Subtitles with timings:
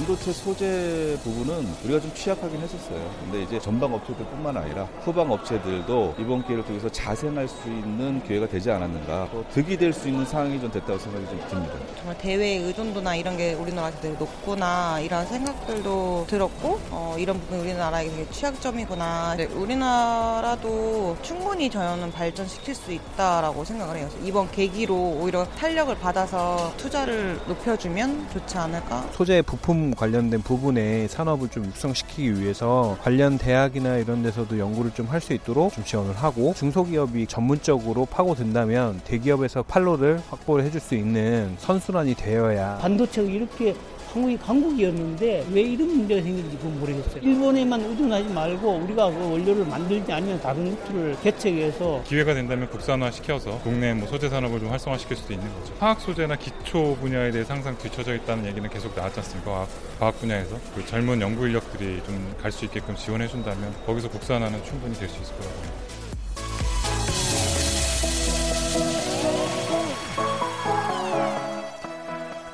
[0.00, 3.10] 반도체 소재 부분은 우리가 좀 취약하긴 했었어요.
[3.20, 8.70] 근데 이제 전방 업체들뿐만 아니라 후방 업체들도 이번 기회를 통해서 자생할 수 있는 기회가 되지
[8.70, 9.28] 않았는가.
[9.30, 11.74] 또 득이 될 수 있는 상황이 좀 됐다고 생각이 좀 듭니다.
[11.98, 18.08] 정말 대외 의존도나 이런 게 우리나라에서 되게 높구나 이런 생각들도 들었고 어, 이런 부분이 우리나라의
[18.08, 19.36] 되게 취약점이구나.
[19.54, 24.08] 우리나라도 충분히 저는 발전시킬 수 있다라고 생각을 해요.
[24.24, 29.06] 이번 계기로 오히려 탄력을 받아서 투자를 높여주면 좋지 않을까.
[29.12, 35.20] 소재 부품 관련된 부분에 산업을 좀 육성시키기 위해서 관련 대학이나 이런 데서도 연구를 좀 할
[35.20, 42.14] 수 있도록 좀 지원을 하고 중소기업이 전문적으로 파고든다면 대기업에서 판로를 확보를 해줄 수 있는 선순환이
[42.14, 43.74] 되어야 반도체가 이렇게
[44.12, 47.22] 한국이 강국이었는데 왜 이런 문제가 생긴지 그건 모르겠어요.
[47.22, 53.58] 일본에만 의존하지 말고 우리가 그 원료를 만들지 아니면 다른 루트를 개척해서 기회가 된다면 국산화 시켜서
[53.62, 55.74] 국내 뭐 소재 산업을 좀 활성화시킬 수도 있는 거죠.
[55.78, 59.50] 화학 소재나 기초 분야에 대해 항상 뒤처져 있다는 얘기는 계속 나왔지 않습니까?
[59.52, 59.68] 과학,
[60.00, 64.94] 과학 분야에서 그 젊은 연구 인력들이 좀 갈 수 있게끔 지원해 준다면 거기서 국산화는 충분히
[64.94, 65.54] 될 수 있을 거라고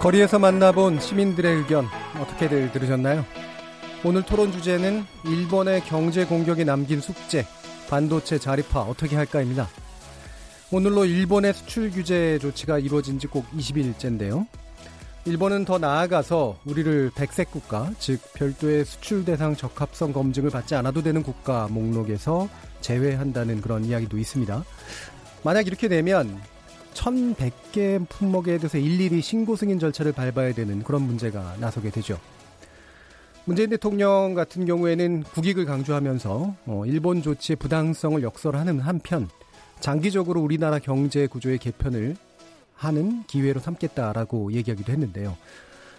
[0.07, 1.89] 거리에서 만나본 시민들의 의견
[2.21, 3.25] 어떻게들 들으셨나요?
[4.05, 7.45] 오늘 토론 주제는 일본의 경제 공격이 남긴 숙제,
[7.89, 9.69] 반도체 자립화 어떻게 할까입니다.
[10.71, 14.47] 오늘로 일본의 수출 규제 조치가 이루어진 지 꼭 20일째인데요.
[15.25, 21.25] 일본은 더 나아가서 우리를 백색 국가, 즉 별도의 수출 대상 적합성 검증을 받지 않아도 되는
[21.25, 22.49] 국가 목록에서
[22.81, 24.62] 제외한다는 그런 이야기도 있습니다.
[25.43, 26.41] 만약 이렇게 되면
[26.97, 32.19] 1100개 품목에 대해서 일일이 신고 승인 절차를 밟아야 되는 그런 문제가 나서게 되죠.
[33.45, 39.29] 문재인 대통령 같은 경우에는 국익을 강조하면서 어, 일본 조치의 부당성을 역설하는 한편
[39.79, 42.17] 장기적으로 우리나라 경제 구조의 개편을
[42.75, 45.37] 하는 기회로 삼겠다라고 얘기하기도 했는데요.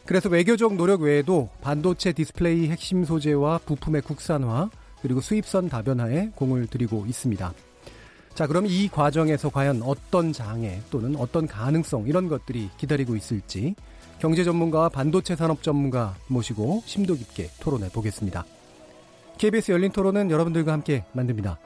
[0.06, 4.70] 그래서 외교적 노력 외에도 반도체 디스플레이 핵심 소재와 부품의 국산화
[5.02, 7.54] 그리고 수입선 다변화에 공을 들이고 있습니다.
[8.38, 13.74] 자, 그럼 이 과정에서 과연 어떤 장애 또는 어떤 가능성 이런 것들이 기다리고 있을지
[14.20, 18.46] 경제 전문가와 반도체 산업 전문가 모시고 심도 깊게 토론해 보겠습니다.
[19.40, 21.58] KBS 열린 토론은 여러분들과 함께 만듭니다.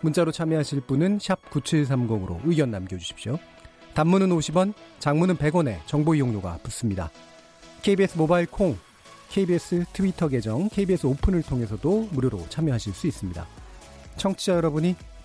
[0.00, 3.38] 문자로 참여하실 분은 9730으로 의견 남겨주십시오.
[3.94, 7.08] 단문은 50원, 장문은 100원에 정보 이용료가 붙습니다.
[7.82, 8.76] KBS 모바일 콩,
[9.28, 13.46] KBS 트위터 계정, KBS 오픈을 통해서도 무료로 참여하실 수 있습니다.
[14.16, 14.96] 청취자 여러분이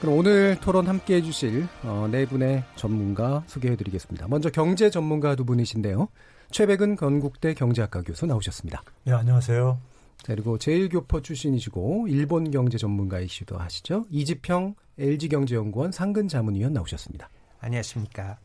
[0.00, 4.28] 그럼 오늘 토론 함께 해주실 어, 네 분의 전문가 소개해드리겠습니다.
[4.28, 6.08] 먼저 경제 전문가 두 분이신데요.
[6.52, 8.82] 최백은 건국대 경제학과 교수 나오셨습니다.
[9.04, 9.78] 네, 안녕하세요.
[10.22, 14.06] 자, 그리고 제일교포 출신이시고 일본 경제 전문가이시기도 하시죠.
[14.10, 17.28] 이지평 LG경제연구원 상근자문위원 나오셨습니다.
[17.60, 18.38] 안녕하십니까.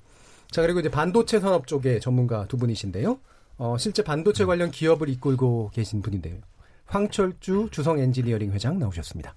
[0.49, 3.19] 자, 그리고 이제 반도체 산업 쪽의 전문가 두 분이신데요.
[3.57, 6.37] 어, 실제 반도체 관련 기업을 이끌고 계신 분인데요.
[6.87, 9.35] 황철주 주성 엔지니어링 회장 나오셨습니다.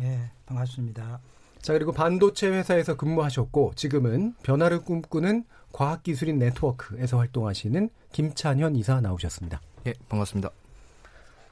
[0.00, 1.20] 예, 반갑습니다.
[1.62, 9.60] 자, 그리고 반도체 회사에서 근무하셨고 지금은 변화를 꿈꾸는 과학기술인 네트워크에서 활동하시는 김찬현 이사 나오셨습니다.
[9.86, 10.50] 예, 반갑습니다.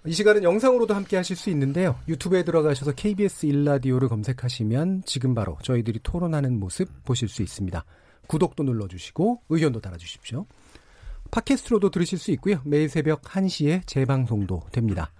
[0.06, 1.99] 이 시간은 영상으로도 함께 하실 수 있는데요.
[2.08, 7.84] 유튜브에 들어가셔서 KBS 일라디오를 검색하시면 지금 바로 저희들이 토론하는 모습 보실 수 있습니다.
[8.26, 10.46] 구독도 눌러주시고 의견도 달아주십시오.
[11.31, 12.61] 팟캐스트로도 들으실 수 있고요.
[12.64, 15.12] 매일 새벽 1시에 재방송도 됩니다.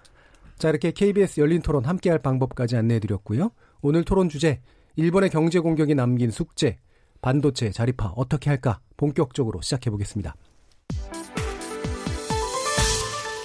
[0.57, 3.51] 자, 이렇게 KBS 열린 토론 함께할 방법까지 안내해드렸고요.
[3.83, 4.61] 오늘 토론 주제,
[4.99, 6.77] 일본의 경제 공격이 남긴 숙제,
[7.23, 10.35] 반도체 자립화 어떻게 할까 본격적으로 시작해 보겠습니다.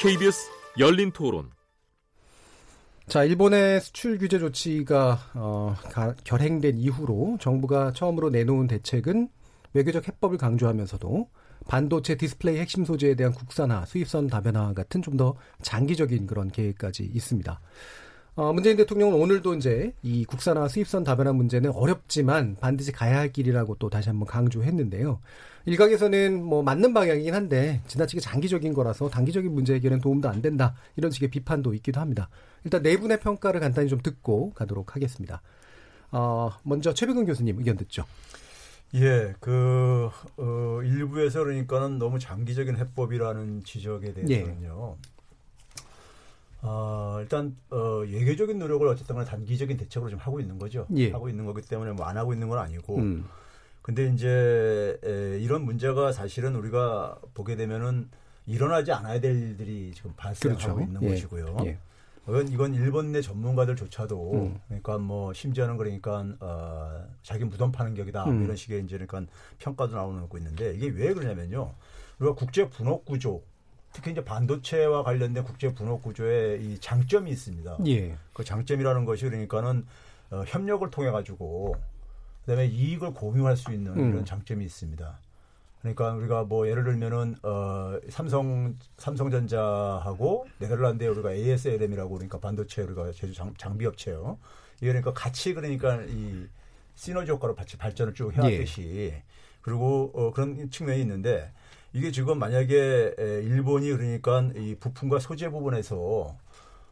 [0.02, 1.52] KBS 열린 토론.
[3.06, 9.30] 자, 일본의 수출 규제 조치가 어, 가, 결행된 이후로 정부가 처음으로 내놓은 대책은
[9.76, 11.30] 외교적 해법을 강조하면서도
[11.68, 17.62] 반도체 디스플레이 핵심 소재에 대한 국산화, 수입선 다변화 같은 좀 더 장기적인 그런 계획까지 있습니다.
[18.36, 23.76] 어, 문재인 대통령은 오늘도 이제 이 국산화 수입선 다변화 문제는 어렵지만 반드시 가야 할 길이라고
[23.76, 25.20] 또 다시 한번 강조했는데요.
[25.66, 31.12] 일각에서는 뭐 맞는 방향이긴 한데 지나치게 장기적인 거라서 단기적인 문제 해결엔 도움도 안 된다 이런
[31.12, 32.28] 식의 비판도 있기도 합니다.
[32.64, 35.44] 일단 네 분의 평가를 간단히 좀 듣고 가도록 하겠습니다.
[36.12, 38.04] 어, 먼저 최백은 교수님 의견 듣죠.
[38.96, 44.98] 예, 그, 어, 일부에서 그러니까는 너무 장기적인 해법이라는 지적에 대해서는요.
[45.00, 45.13] 예.
[46.66, 50.88] 어, 일단, 어, 예외적인 노력을 어쨌든 간에 단기적인 대책으로 좀 하고 있는 거죠.
[50.96, 51.12] 예.
[51.12, 52.98] 하고 있는 거기 때문에 뭐 안 하고 있는 건 아니고.
[52.98, 53.26] 음.
[53.82, 58.10] 근데 이제, 에, 이런 문제가 사실은 우리가 보게 되면은
[58.46, 60.82] 일어나지 않아야 될 일들이 지금 발생하고 그렇죠.
[60.82, 61.10] 있는 예.
[61.10, 61.58] 것이고요.
[61.66, 61.78] 예.
[62.30, 64.60] 이건, 이건 일본 내 전문가들조차도 음.
[64.68, 68.46] 그러니까 뭐 심지어는 그러니까 어, 자기 무덤 파는 격이다 음.
[68.46, 69.30] 이런 식의 이제 그러니까
[69.60, 71.74] 평가도 나오고 있는데 이게 왜 그러냐면요.
[72.20, 73.44] 우리가 국제 분업 구조
[73.94, 77.78] 특히 이제 반도체와 관련된 국제 분업 구조에 이 장점이 있습니다.
[77.88, 78.18] 예.
[78.34, 79.86] 그 장점이라는 것이 그러니까는
[80.32, 81.76] 어, 협력을 통해 가지고
[82.42, 84.10] 그다음에 이익을 공유할 수 있는 음.
[84.10, 85.20] 이런 장점이 있습니다.
[85.82, 93.34] 그러니까 우리가 뭐 예를 들면은 어 삼성 삼성전자하고 네덜란드에 우리가 ASLM이라고 그러니까 반도체 우리가 제조
[93.34, 94.40] 장, 장비 업체요.
[94.78, 96.48] 이게 그러니까 같이 그러니까 이
[96.96, 99.24] 시너지 효과로 같이 발전을 쭉 해왔듯이 예.
[99.62, 101.52] 그리고 어 그런 측면이 있는데
[101.94, 106.36] 이게 지금 만약에 일본이 그러니까 이 부품과 소재 부분에서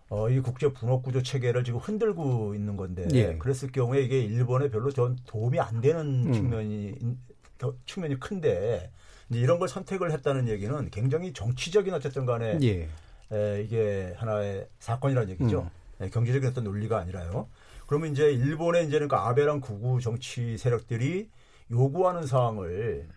[0.10, 3.38] 어, 이 국제 분업 구조 체계를 지금 흔들고 있는 건데 예.
[3.38, 6.34] 그랬을 경우에 이게 일본에 별로 전 도움이 안 되는 음.
[6.34, 6.96] 측면이
[7.86, 8.92] 측면이 큰데
[9.30, 12.90] 이제 이런 걸 선택을 했다는 얘기는 굉장히 정치적인 어쨌든 간에 예.
[13.32, 15.70] 에, 이게 하나의 사건이라는 얘기죠.
[16.00, 16.04] 음.
[16.04, 17.48] 에, 경제적인 어떤 논리가 아니라요.
[17.88, 21.30] 그러면 이제 일본의 이제 그러니까 아베랑 구구 정치 세력들이
[21.72, 23.08] 요구하는 사항을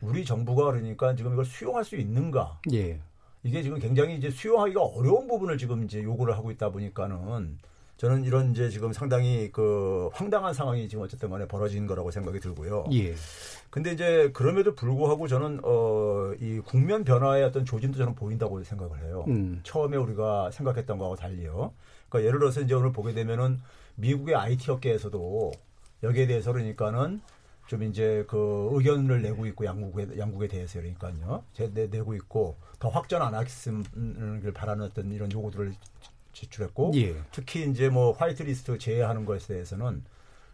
[0.00, 2.60] 우리 정부가 그러니까 지금 이걸 수용할 수 있는가?
[2.72, 3.00] 예.
[3.42, 7.58] 이게 지금 굉장히 이제 수용하기가 어려운 부분을 지금 이제 요구를 하고 있다 보니까는
[7.96, 12.84] 저는 이런 이제 지금 상당히 그 황당한 상황이 지금 어쨌든 간에 벌어진 거라고 생각이 들고요.
[12.92, 13.14] 예.
[13.70, 19.24] 근데 이제 그럼에도 불구하고 저는 어이 국면 변화의 어떤 조짐도 저는 보인다고 생각을 해요.
[19.28, 19.60] 음.
[19.62, 21.72] 처음에 우리가 생각했던 거하고 달리요.
[22.08, 23.60] 그러니까 예를 들어서 이제 오늘 보게 되면은
[23.94, 25.52] 미국의 IT 업계에서도
[26.02, 27.22] 여기에 대해서 그러니까는
[27.66, 31.42] 좀 이제 그 의견을 내고 있고 양국에 양국에 대해서 그러니까요.
[31.52, 35.74] 제, 내, 내고 있고 더 확전 안 하겠음을 바라는 어떤 이런 요구들을
[36.32, 37.16] 제출했고 예.
[37.32, 40.04] 특히 이제 뭐 화이트리스트 제외하는 것에 대해서는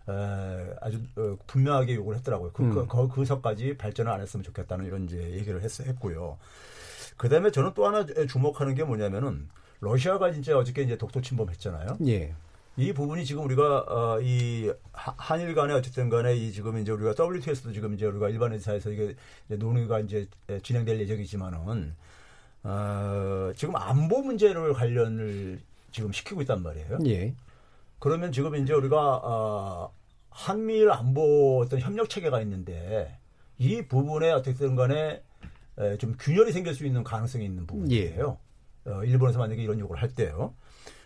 [0.09, 2.53] 에, 아주 어, 분명하게 요구를 했더라고요.
[2.53, 2.89] 그, 음.
[2.89, 6.39] 그, 그, 서까지 발전을 안 했으면 좋겠다는 이런 이제 얘기를 했, 했고요.
[7.17, 9.49] 그 다음에 저는 또 하나 주목하는 게 뭐냐면은
[9.81, 11.99] 러시아가 이제 어저께 이제 독도 침범했잖아요.
[12.07, 12.35] 예.
[12.77, 17.73] 이 부분이 지금 우리가 어, 이 한일 간에 어쨌든 간에 이 지금 이제 우리가 WTO에서도
[17.73, 19.15] 지금 이제 우리가 일반 회사에서 이게
[19.47, 20.27] 이제 논의가 이제
[20.63, 21.95] 진행될 예정이지만은
[22.65, 25.61] 어, 지금 안보 문제를 관련을
[25.91, 26.99] 지금 시키고 있단 말이에요.
[27.07, 27.35] 예.
[27.99, 29.93] 그러면 지금 이제 우리가 어,
[30.31, 33.19] 한미일 안보 어떤 협력 체계가 있는데
[33.59, 35.23] 이 부분에 어쨌든 간에
[35.79, 38.39] 에, 좀 균열이 생길 수 있는 가능성이 있는 부분이에요.
[38.87, 38.91] 예.
[38.91, 40.55] 어, 일본에서 만약에 이런 요구를 할 때요.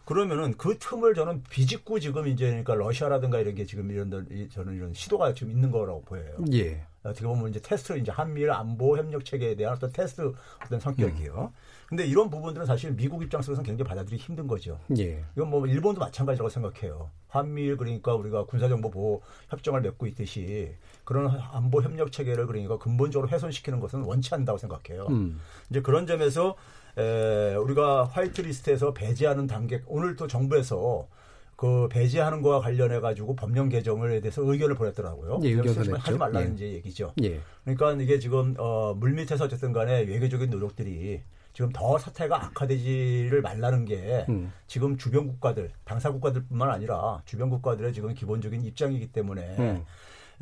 [0.06, 4.08] 그러면은 그 틈을 저는 비집고 지금 이제 그러니까 러시아라든가 이런 게 지금 이런
[4.52, 6.36] 저는 이런 시도가 지금 있는 거라고 보여요.
[6.52, 6.86] 예.
[7.02, 10.32] 어떻게 보면 이제 테스트 이제 한미일 안보 협력 체계에 대한 어떤 테스트
[10.64, 11.50] 어떤 성격이요.
[11.52, 11.76] 음.
[11.88, 14.78] 근데 이런 부분들은 사실 미국 입장에서는 굉장히 받아들이기 힘든 거죠.
[14.96, 15.24] 예.
[15.36, 17.10] 이건 뭐 일본도 마찬가지라고 생각해요.
[17.26, 23.80] 한미일 그러니까 우리가 군사정보 보호 협정을 맺고 있듯이 그런 안보 협력 체계를 그러니까 근본적으로 훼손시키는
[23.80, 25.06] 것은 원치 않는다고 생각해요.
[25.10, 25.40] 음.
[25.68, 26.56] 이제 그런 점에서
[26.98, 31.08] 에, 우리가 화이트리스트에서 배제하는 단계 오늘 또 정부에서
[31.56, 35.40] 그 배제하는 거와 관련해 가지고 법령 개정을 대해서 의견을 보냈더라고요.
[35.44, 36.54] 예, 의견을 하지 말라는 예.
[36.54, 37.14] 이제 얘기죠.
[37.22, 37.40] 예.
[37.64, 41.22] 그러니까 이게 지금 어 물밑에서 어쨌든 간에 외교적인 노력들이
[41.54, 44.52] 지금 더 사태가 악화되지를 말라는 게 음.
[44.66, 49.84] 지금 주변 국가들 당사 국가들뿐만 아니라 주변 국가들의 지금 기본적인 입장이기 때문에 음.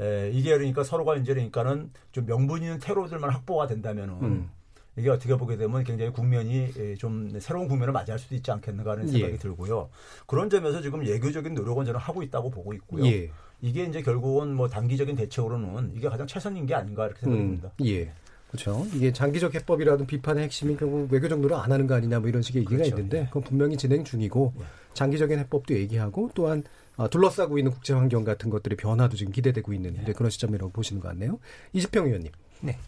[0.01, 4.51] 에, 이게 그러니까 서로가 이제 그러니까는 좀 명분 있는 테러들만 확보가 된다면은 음.
[4.97, 9.33] 이게 어떻게 보게 되면 굉장히 국면이 좀 새로운 국면을 맞이할 수도 있지 않겠는가 하는 생각이
[9.33, 9.39] 예.
[9.39, 9.89] 들고요.
[10.27, 13.07] 그런 점에서 지금 예교적인 노력은 저는 하고 있다고 보고 있고요.
[13.07, 13.31] 예.
[13.61, 17.71] 이게 이제 결국은 뭐 단기적인 대책으로는 이게 가장 최선인 게 아닌가 이렇게 생각이 듭니다.
[17.81, 17.87] 음.
[17.87, 18.13] 예.
[18.49, 18.87] 그렇죠.
[18.95, 22.61] 이게 장기적 해법이라든 비판의 핵심이 결국 외교적 노력 안 하는 거 아니냐 뭐 이런 식의
[22.61, 22.97] 얘기가 그렇죠.
[22.97, 23.25] 있는데 예.
[23.27, 24.65] 그건 분명히 진행 중이고 예.
[24.95, 26.63] 장기적인 해법도 얘기하고 또한
[26.97, 30.13] 어, 둘러싸고 있는 국제 환경 같은 것들의 변화도 지금 기대되고 있는 네.
[30.13, 31.41] 그런 시점이라고 보시는 것 같네요.
[31.73, 32.31] 이시평 의원님.
[32.61, 32.79] 네.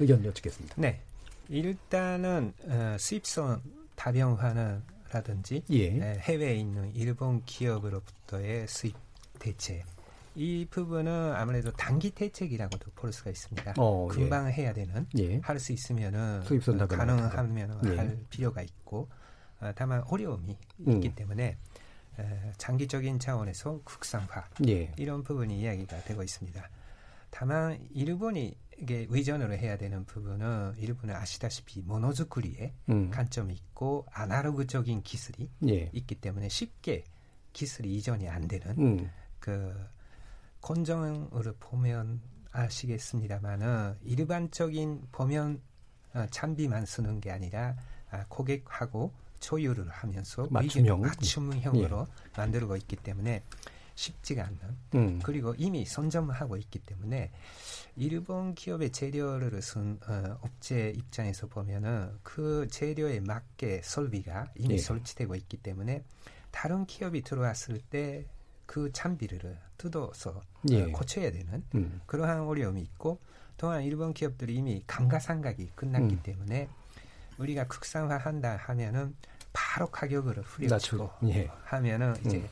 [0.00, 0.76] 의견 여쭙겠습니다.
[0.78, 1.00] 네.
[1.48, 3.62] 일단은 어, 수입선
[3.94, 6.18] 다변화는 라든지 예.
[6.18, 8.96] 해외에 있는 일본 기업으로부터의 수입
[9.38, 9.84] 대체
[10.34, 13.74] 이 부분은 아무래도 단기 대책이라고도 볼 수가 있습니다.
[13.78, 14.14] 어, 예.
[14.14, 14.52] 금방 예.
[14.52, 15.38] 해야 되는 예.
[15.38, 17.96] 할수 있으면은 수입선 가능하면 예.
[17.96, 19.08] 할 필요가 있고
[19.60, 20.92] 어, 다만 어려움이 음.
[20.92, 21.56] 있기 때문에
[22.56, 24.92] 장기적인 차원에서 국산화 예.
[24.96, 26.70] 이런 부분이 이야기가 되고 있습니다.
[27.30, 33.10] 다만 일본이 이게 의존으로 해야 되는 부분은 일본은 아시다시피 모노즈쿠리에 음.
[33.10, 35.90] 관점이 있고 아날로그적인 기술이 예.
[35.92, 37.04] 있기 때문에 쉽게
[37.52, 39.10] 기술이 이전이 안 되는 음.
[39.38, 39.74] 그
[40.60, 42.20] 건정으로 보면
[42.52, 45.60] 아시겠습니다만은 일반적인 보면
[46.14, 47.76] 어, 장비만 쓰는 게 아니라
[48.10, 52.30] 아, 고객하고 조율을 하면서 맞춤형 맞춤형으로 예.
[52.36, 53.42] 만들고 있기 때문에
[53.96, 54.60] 쉽지가 않는
[54.94, 55.20] 음.
[55.22, 57.32] 그리고 이미 선점하고 있기 때문에
[57.96, 64.78] 일본 기업의 재료를 쓴 어, 업체 입장에서 보면은 그 재료에 맞게 설비가 이미 예.
[64.78, 66.04] 설치되고 있기 때문에
[66.50, 70.84] 다른 기업이 들어왔을 때그 장비를 뜯어서 예.
[70.84, 72.00] 어, 고쳐야 되는 음.
[72.06, 73.18] 그러한 어려움이 있고
[73.56, 76.20] 또한 일본 기업들이 이미 감가상각이 끝났기 음.
[76.22, 76.68] 때문에
[77.38, 79.16] 우리가 국산화한다 하면은
[79.54, 81.50] 바로 가격을 후려치고 예.
[81.64, 82.48] 하면은 이제 음.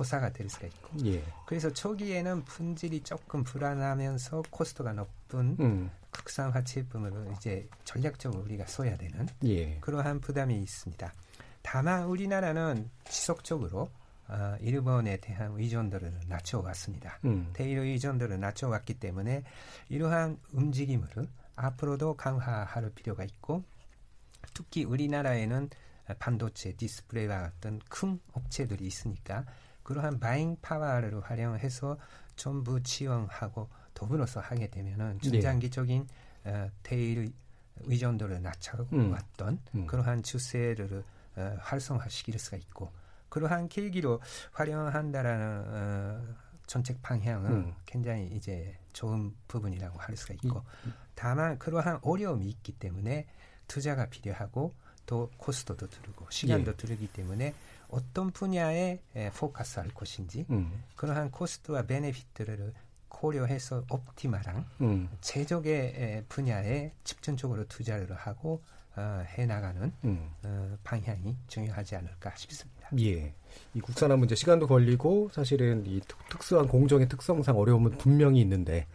[0.00, 1.22] 고사가 될 수가 있고 예.
[1.44, 5.90] 그래서 초기에는 품질이 조금 불안하면서 코스트가 높은 음.
[6.10, 9.76] 국산화 제품을 이제 전략적으로 우리가 써야 되는 예.
[9.80, 11.12] 그러한 부담이 있습니다.
[11.60, 13.90] 다만 우리나라는 지속적으로
[14.28, 17.18] 어, 일본에 대한 의존도를 낮춰왔습니다.
[17.26, 17.50] 음.
[17.52, 19.42] 대일 의존도를 낮춰왔기 때문에
[19.90, 21.08] 이러한 움직임을
[21.56, 23.64] 앞으로도 강화할 필요가 있고
[24.54, 25.68] 특히 우리나라에는
[26.18, 29.44] 반도체, 디스플레이와 같은 큰 업체들이 있으니까
[29.90, 31.98] 그러한 buying power를 활용해서
[32.36, 35.30] 정부 지원하고 더불어서 하게 되면은 네.
[35.30, 36.06] 중장기적인
[36.44, 36.50] 네.
[36.52, 37.32] 어, 대일
[37.80, 39.80] 의존도를 낮춰왔던 음.
[39.80, 39.86] 음.
[39.88, 41.02] 그러한 추세를
[41.34, 42.92] 어, 활성화시킬 수가 있고
[43.30, 44.20] 그러한 계기로
[44.52, 46.34] 활용한다라는 어,
[46.68, 47.74] 정책 방향은 음.
[47.84, 50.94] 굉장히 이제 좋은 부분이라고 할 수가 있고 음.
[51.16, 53.26] 다만 그러한 어려움이 있기 때문에
[53.66, 54.72] 투자가 필요하고
[55.04, 56.76] 또 코스트도 들고 시간도 예.
[56.76, 57.52] 들기 때문에
[57.90, 59.00] 어떤 분야에
[59.36, 60.82] 포커스할 것인지 음.
[60.96, 62.72] 그러한 코스트와 베네피트를
[63.08, 65.08] 고려해서 옵티마랑 음.
[65.20, 68.62] 제조의 분야에 집중적으로 투자를 하고
[68.96, 70.30] 어, 해나가는 음.
[70.42, 72.88] 어, 방향이 중요하지 않을까 싶습니다.
[72.98, 73.32] 예.
[73.74, 78.86] 이 국산화 문제 시간도 걸리고 사실은 이 특 수한 공정의 특성상 어려움은 분명히 있는데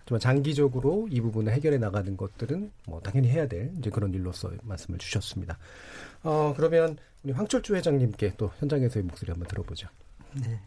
[0.00, 4.98] 하지만 장기적으로 이 부분을 해결해 나가는 것들은 뭐 당연히 해야 될 이제 그런 일로서 말씀을
[4.98, 5.58] 주셨습니다.
[6.24, 9.88] 어, 그러면 우리 황철주 회장님께 또 현장에서의 목소리 한번 들어보죠.
[10.34, 10.60] 네.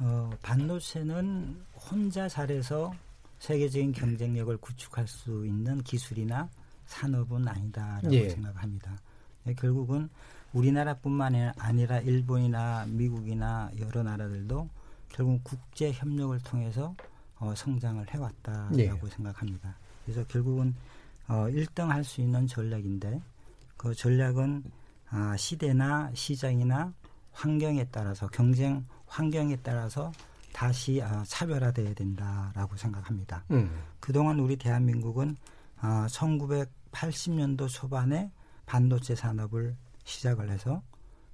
[0.00, 2.92] 어, 반도체는 혼자 잘해서
[3.38, 6.48] 세계적인 경쟁력을 구축할 수 있는 기술이나
[6.86, 8.30] 산업은 아니다라고 예.
[8.30, 8.96] 생각합니다.
[9.44, 10.08] 네, 결국은
[10.52, 14.68] 우리나라뿐만 아니라 일본이나 미국이나 여러 나라들도
[15.10, 16.94] 결국 국제 협력을 통해서
[17.38, 18.90] 어, 성장을 해왔다라고 예.
[19.10, 19.76] 생각합니다.
[20.04, 20.74] 그래서 결국은
[21.28, 23.20] 어, 1등 할 수 있는 전략인데
[23.78, 24.64] 그 전략은
[25.10, 26.92] 아, 시대나 시장이나
[27.32, 30.12] 환경에 따라서 경쟁 환경에 따라서
[30.52, 33.44] 다시 아, 차별화돼야 된다라고 생각합니다.
[33.52, 33.70] 음.
[34.00, 35.36] 그동안 우리 대한민국은
[35.80, 38.30] 아, 1980년도 초반에
[38.66, 40.82] 반도체 산업을 시작을 해서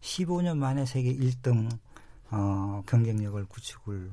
[0.03, 1.69] 15년 만에 세계 1등
[2.31, 4.11] 어, 경쟁력을 구축을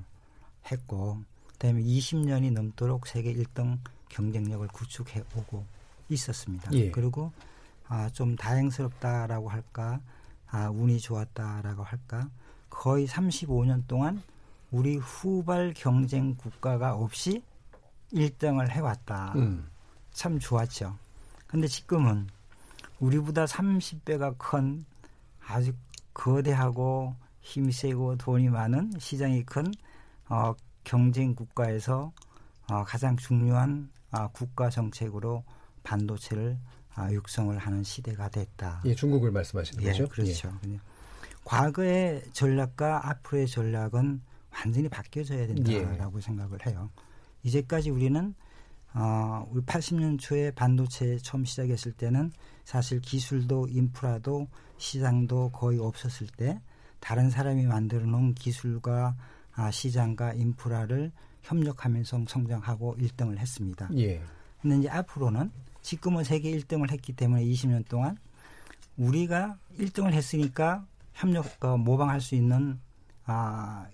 [0.71, 1.19] 했고
[1.53, 3.77] 그다음에 20년이 넘도록 세계 1등
[4.09, 5.65] 경쟁력을 구축해 오고
[6.09, 6.71] 있었습니다.
[6.73, 6.91] 예.
[6.91, 7.31] 그리고
[7.91, 9.99] 아, 좀 다행스럽다라고 할까,
[10.49, 12.29] 아, 운이 좋았다라고 할까,
[12.69, 14.23] 거의 35년 동안
[14.71, 17.43] 우리 후발 경쟁 국가가 없이
[18.13, 19.33] 1등을 해왔다.
[19.35, 19.69] 음.
[20.13, 20.97] 참 좋았죠.
[21.47, 22.27] 근데 지금은
[23.01, 24.85] 우리보다 30배가 큰
[25.45, 25.73] 아주
[26.13, 29.69] 거대하고 힘세고 돈이 많은 시장이 큰
[30.29, 30.53] 어,
[30.85, 32.13] 경쟁 국가에서
[32.69, 35.43] 어, 가장 중요한 어, 국가 정책으로
[35.83, 36.57] 반도체를
[36.97, 38.81] 어, 육성을 하는 시대가 됐다.
[38.85, 40.07] 예, 중국을 말씀하시는 예, 거죠?
[40.07, 40.51] 그렇죠.
[40.67, 40.79] 예.
[41.43, 44.21] 과거의 전략과 앞으로의 전략은
[44.51, 46.21] 완전히 바뀌어져야 된다라고 예.
[46.21, 46.89] 생각을 해요.
[47.43, 48.35] 이제까지 우리는
[48.93, 52.31] 어, 우리 80년 초에 반도체 처음 시작했을 때는
[52.65, 56.61] 사실 기술도 인프라도 시장도 거의 없었을 때
[56.99, 59.15] 다른 사람이 만들어 놓은 기술과
[59.53, 61.11] 아, 시장과 인프라를
[61.43, 63.89] 협력하면서 성장하고 1등을 했습니다.
[63.97, 64.21] 예.
[64.61, 65.51] 근데 이제 앞으로는
[65.81, 68.17] 지금은 세계 1등을 했기 때문에 20년 동안
[68.97, 72.79] 우리가 1등을 했으니까 협력 어, 모방할 수 있는
[73.25, 73.87] 아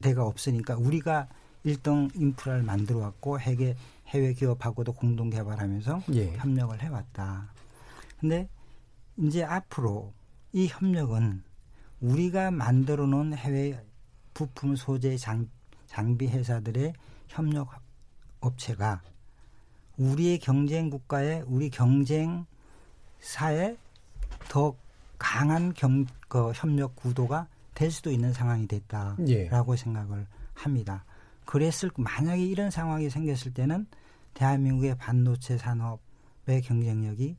[0.00, 1.28] 데가 없으니까 우리가
[1.64, 3.76] 1등 인프라를 만들어 왔고 해외
[4.08, 6.36] 해외 기업하고도 공동 개발하면서 예.
[6.36, 7.52] 협력을 해 왔다.
[8.20, 8.48] 근데
[9.16, 10.12] 이제 앞으로
[10.52, 11.42] 이 협력은
[12.00, 13.80] 우리가 만들어 놓은 해외
[14.34, 15.48] 부품 소재 장,
[15.86, 16.92] 장비 회사들의
[17.28, 17.70] 협력
[18.40, 19.02] 업체가
[19.98, 22.46] 우리의 경쟁 국가에 우리 경쟁
[23.20, 23.76] 사에
[24.48, 24.74] 더
[25.18, 29.76] 강한 경, 그 협력 구도가 될 수도 있는 상황이 됐다라고 예.
[29.76, 31.04] 생각을 합니다.
[31.44, 33.86] 그랬을 만약에 이런 상황이 생겼을 때는
[34.34, 37.36] 대한민국의 반도체 산업의 경쟁력이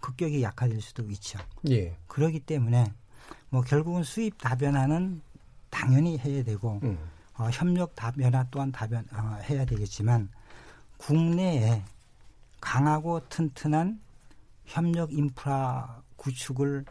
[0.00, 1.38] 급격히 약화될 수도 있죠.
[1.70, 1.96] 예.
[2.06, 2.92] 그렇기 때문에
[3.48, 5.22] 뭐 결국은 수입 다변화는
[5.70, 6.98] 당연히 해야 되고 음.
[7.36, 10.28] 어, 협력 다변화 또한 다변 어, 해야 되겠지만
[10.98, 11.82] 국내에
[12.64, 14.00] 강하고 튼튼한
[14.64, 16.86] 협력 인프라 구축을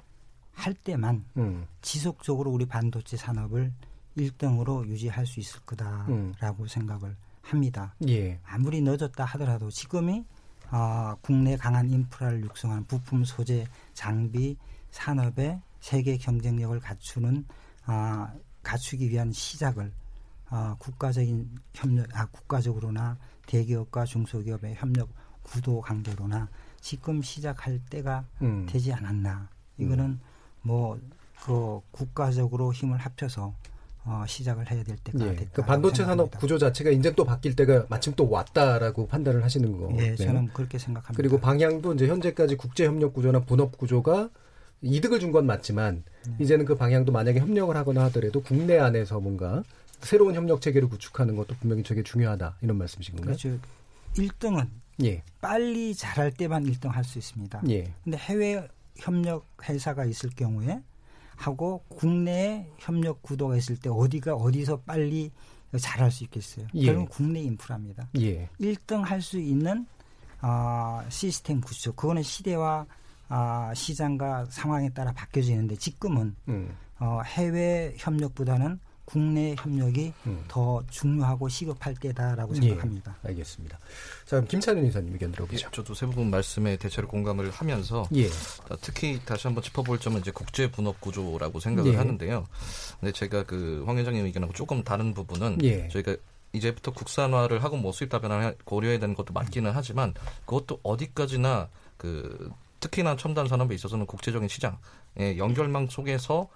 [0.52, 1.66] 할 때만 음.
[1.82, 3.74] 지속적으로 우리 반도체 산업을
[4.16, 6.68] 1등으로 유지할 수 있을 거다라고 음.
[6.68, 7.96] 생각을 합니다.
[8.08, 8.40] 예.
[8.46, 10.24] 아무리 늦었다 하더라도 지금이
[10.70, 14.56] 어, 국내 강한 인프라를 육성하는 부품 소재 장비
[14.92, 17.46] 산업의 세계 경쟁력을 갖추는
[17.88, 18.28] 어,
[18.62, 19.92] 갖추기 위한 시작을
[20.52, 25.10] 어, 국가적인 협력, 아, 국가적으로나 대기업과 중소기업의 협력
[25.44, 26.48] 구도 관계로나
[26.82, 28.66] 지금 시작할 때가 음.
[28.70, 29.48] 되지 않았나.
[29.78, 30.20] 이거는 음.
[30.64, 33.54] 뭐그 국가적으로 힘을 합쳐서
[34.06, 35.52] 어, 시작을 해야 될 때가 예, 됐다.
[35.54, 39.90] 그 반도체 산업 구조 자체가 이제 또 바뀔 때가 마침 또 왔다라고 판단을 하시는 거.
[39.98, 41.16] 예, 저는 그렇게 생각합니다.
[41.16, 44.30] 그리고 방향도 이제 현재까지 국제 협력 구조나 분업 구조가
[44.82, 46.36] 이득을 준 건 맞지만 네.
[46.40, 49.64] 이제는 그 방향도 만약에 협력을 하거나 하더라도 국내 안에서 뭔가
[50.02, 53.38] 새로운 협력 체계를 구축하는 것도 분명히 되게 중요하다 이런 말씀이신 건가요?
[53.38, 53.58] 그렇죠.
[54.16, 54.68] 1등은
[55.02, 55.24] 예.
[55.42, 57.62] 빨리 잘할 때만 1등 할 수 있습니다.
[57.70, 57.94] 예.
[58.04, 60.82] 근데 해외 협력 회사가 있을 경우에
[61.36, 65.32] 하고 국내 협력 구도가 있을 때 어디가 어디서 빨리
[65.80, 66.68] 잘할 수 있겠어요.
[66.76, 66.86] 예.
[66.86, 68.08] 결국 국내 인프라입니다.
[68.20, 68.48] 예.
[68.62, 69.88] 1등 할 수 있는
[70.42, 72.86] 어, 시스템 구축 그거는 시대와
[73.30, 76.76] 어, 시장과 상황에 따라 바뀌어지는데 지금은 음.
[77.00, 80.44] 어, 해외 협력보다는 국내 협력이 음.
[80.48, 83.16] 더 중요하고 시급할 때다라고 예, 생각합니다.
[83.26, 83.78] 예, 알겠습니다.
[84.26, 85.68] 자, 그럼 김찬윤 이사님 의견 들어보죠.
[85.68, 88.30] 예, 저도 세 부분 말씀에 대체로 공감을 하면서 예.
[88.82, 91.98] 특히 다시 한번 짚어볼 점은 이제 국제 분업 구조라고 생각을 예.
[91.98, 92.48] 하는데요.
[93.00, 95.88] 근데 제가 그 황 회장님 의견하고 조금 다른 부분은 예.
[95.90, 96.16] 저희가
[96.54, 100.14] 이제부터 국산화를 하고 뭐 수입 다변화 고려해야 되는 것도 맞기는 하지만
[100.46, 106.48] 그것도 어디까지나 그 특히나 첨단 산업에 있어서는 국제적인 시장의 연결망 속에서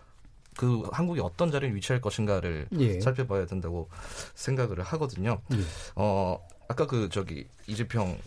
[0.57, 2.99] 그 한국이 어떤 자리를 위치할 것인가를 예.
[2.99, 3.89] 살펴봐야 된다고
[4.33, 5.39] 생각을 하거든요.
[5.53, 5.57] 예.
[5.95, 8.17] 어 아까 그 저기 이재평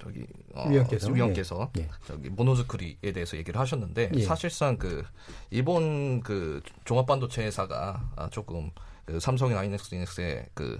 [0.00, 1.88] 저기 어, 위원께서, 위원께서 예.
[2.06, 4.22] 저기 모노즈크리에 대해서 얘기를 하셨는데 예.
[4.22, 5.04] 사실상 그
[5.50, 8.70] 일본 그 종합 반도체 회사가 아, 조금
[9.04, 10.78] 그 삼성이나 하이닉스, 이넥스의 그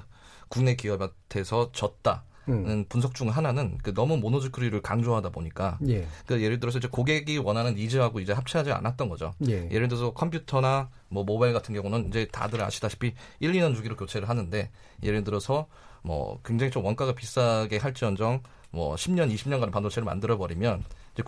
[0.48, 2.24] 국내 기업한테서 졌다.
[2.48, 2.84] 음.
[2.88, 6.06] 분석 중 하나는 그 너무 모노즈크리를 강조하다 보니까 예.
[6.26, 9.32] 그 예를 들어서 이제 고객이 원하는 니즈하고 이제 합치하지 않았던 거죠.
[9.48, 9.68] 예.
[9.68, 14.70] 를 들어서 컴퓨터나 뭐 모바일 같은 경우는 이제 다들 아시다시피 1, 2년 주기로 교체를 하는데
[15.02, 15.66] 예를 들어서
[16.02, 21.22] 뭐 굉장히 좀 원가가 비싸게 할지언정 뭐 10년, 20년간 반도체를 만들어 버리면 이제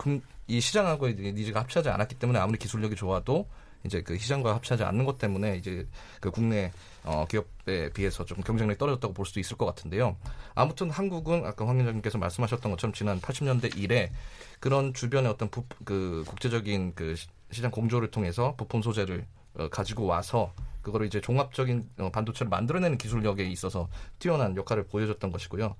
[0.47, 3.47] 이 시장하고의 니즈가 합치하지 않았기 때문에 아무리 기술력이 좋아도
[3.85, 5.87] 이제 그 시장과 합치하지 않는 것 때문에 이제
[6.19, 6.71] 그 국내
[7.03, 10.17] 어, 기업에 비해서 좀 경쟁력이 떨어졌다고 볼 수도 있을 것 같은데요.
[10.55, 14.11] 아무튼 한국은 아까 황 위원장님께서 말씀하셨던 것처럼 지난 80년대 이래
[14.59, 17.15] 그런 주변의 어떤 부, 그 국제적인 그
[17.51, 23.43] 시장 공조를 통해서 부품 소재를 어, 가지고 와서 그거를 이제 종합적인 어, 반도체를 만들어내는 기술력에
[23.45, 25.75] 있어서 뛰어난 역할을 보여줬던 것이고요.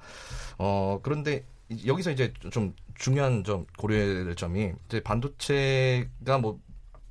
[0.57, 1.45] 어, 그런데
[1.85, 6.59] 여기서 이제 좀 중요한 점 고려해야 될 점이 이제 반도체가 뭐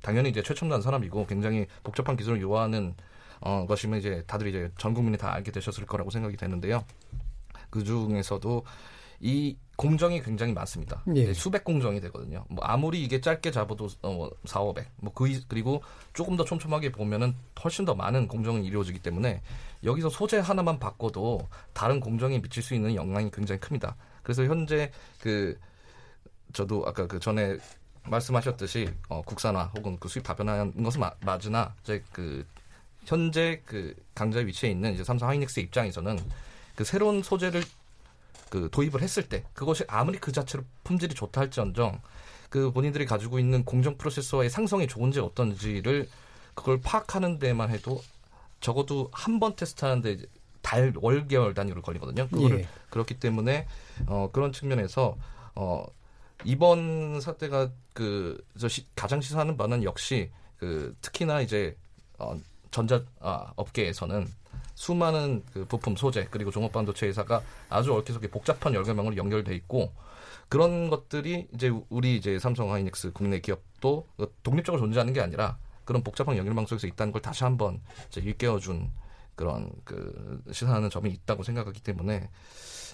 [0.03, 2.93] 당연히 이제 최첨단 산업이고 굉장히 복잡한 기술을 요하는
[3.39, 6.83] 어, 것이면 이제 다들 이제 전 국민이 다 알게 되셨을 거라고 생각이 되는데요.
[7.69, 8.63] 그 중에서도
[9.21, 11.03] 이 공정이 굉장히 많습니다.
[11.15, 11.33] 예.
[11.33, 12.43] 수백 공정이 되거든요.
[12.49, 14.85] 뭐 아무리 이게 짧게 잡아도 어, 4, 500.
[14.97, 19.41] 뭐 그, 그리고 조금 더 촘촘하게 보면은 훨씬 더 많은 공정이 이루어지기 때문에
[19.85, 23.95] 여기서 소재 하나만 바꿔도 다른 공정에 미칠 수 있는 영향이 굉장히 큽니다.
[24.21, 25.57] 그래서 현재 그
[26.51, 27.57] 저도 아까 그 전에
[28.05, 32.45] 말씀하셨듯이 어, 국산화 혹은 그 수입 다변화한 것은 마, 맞으나 이제 그
[33.05, 36.19] 현재 그 강자 위치에 있는 이제 삼성 하이닉스 입장에서는
[36.75, 37.63] 그 새로운 소재를
[38.49, 41.99] 그 도입을 했을 때 그것이 아무리 그 자체로 품질이 좋다 할지언정
[42.49, 46.07] 그 본인들이 가지고 있는 공정 프로세서의 상성이 좋은지 어떤지를
[46.53, 48.01] 그걸 파악하는 데만 해도
[48.61, 50.17] 적어도 한 번 테스트하는데
[50.61, 52.27] 달 월 개월 단위로 걸리거든요.
[52.29, 52.67] 그거를 예.
[52.89, 53.67] 그렇기 때문에
[54.07, 55.17] 어 그런 측면에서
[55.55, 55.83] 어
[56.45, 61.77] 이번 사태가 그저 가장 시사하는 바는 역시 그 특히나 이제
[62.19, 62.35] 어
[62.71, 64.27] 전자 아, 업계에서는
[64.75, 69.93] 수많은 그 부품 소재 그리고 종합반도체 회사가 아주 얽혀서 복잡한 열개망으로 연결돼 있고
[70.49, 74.07] 그런 것들이 이제 우리 이제 삼성 하이닉스 국내 기업도
[74.43, 78.91] 독립적으로 존재하는 게 아니라 그런 복잡한 연결망 속에서 있다는 걸 다시 한번 이제 일깨워준
[79.35, 82.29] 그런 그 시사하는 점이 있다고 생각하기 때문에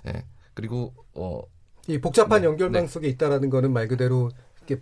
[0.07, 0.25] 예.
[0.53, 1.41] 그리고 어
[1.89, 2.87] 이 복잡한 네, 연결망 네.
[2.87, 4.29] 속에 있다라는 거는 말 그대로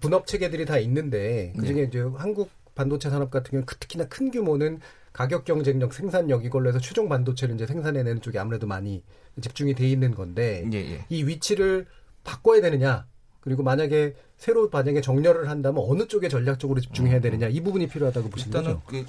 [0.02, 1.88] 분업 체계들이 다 있는데 그중에 네.
[1.88, 4.80] 이제 한국 반도체 산업 같은 경우는 특히나 큰 규모는
[5.14, 9.02] 가격 경쟁력, 생산력 이걸로 해서 최종 반도체를 이제 생산해내는 쪽이 아무래도 많이
[9.42, 11.06] 집중이 돼 있는 건데 예, 예.
[11.10, 11.86] 이 위치를
[12.24, 13.08] 바꿔야 되느냐
[13.40, 18.58] 그리고 만약에 새로 만약에 정렬을 한다면 어느 쪽에 전략적으로 집중해야 되느냐 이 부분이 필요하다고 보시는
[18.58, 18.86] 일단은 거죠?
[18.86, 19.06] 그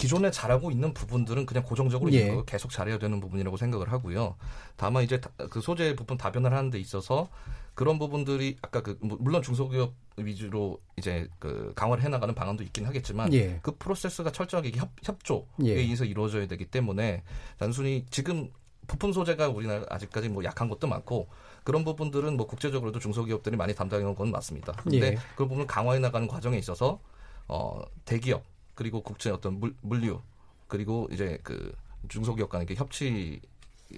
[0.00, 2.34] 기존에 잘하고 있는 부분들은 그냥 고정적으로 예.
[2.46, 4.34] 계속 잘해야 되는 부분이라고 생각을 하고요.
[4.76, 7.28] 다만 이제 그 소재 부분 다변을 하는 데 있어서
[7.74, 13.58] 그런 부분들이 아까 그 물론 중소기업 위주로 이제 그 강화를 해나가는 방안도 있긴 하겠지만 예.
[13.60, 15.72] 그 프로세스가 철저하게 협, 협조에 예.
[15.72, 17.22] 의해서 이루어져야 되기 때문에
[17.58, 18.50] 단순히 지금
[18.86, 21.28] 부품 소재가 우리나라 아직까지 뭐 약한 것도 많고
[21.62, 24.72] 그런 부분들은 뭐 국제적으로도 중소기업들이 많이 담당해 놓은 건 맞습니다.
[24.82, 25.18] 근데 예.
[25.36, 27.00] 그 부분을 강화해 나가는 과정에 있어서
[27.48, 28.49] 어 대기업
[28.80, 30.22] 그리고 국제 어떤 물, 물류
[30.66, 31.70] 그리고 이제 그
[32.08, 33.38] 중소기업 간의 이렇게 협치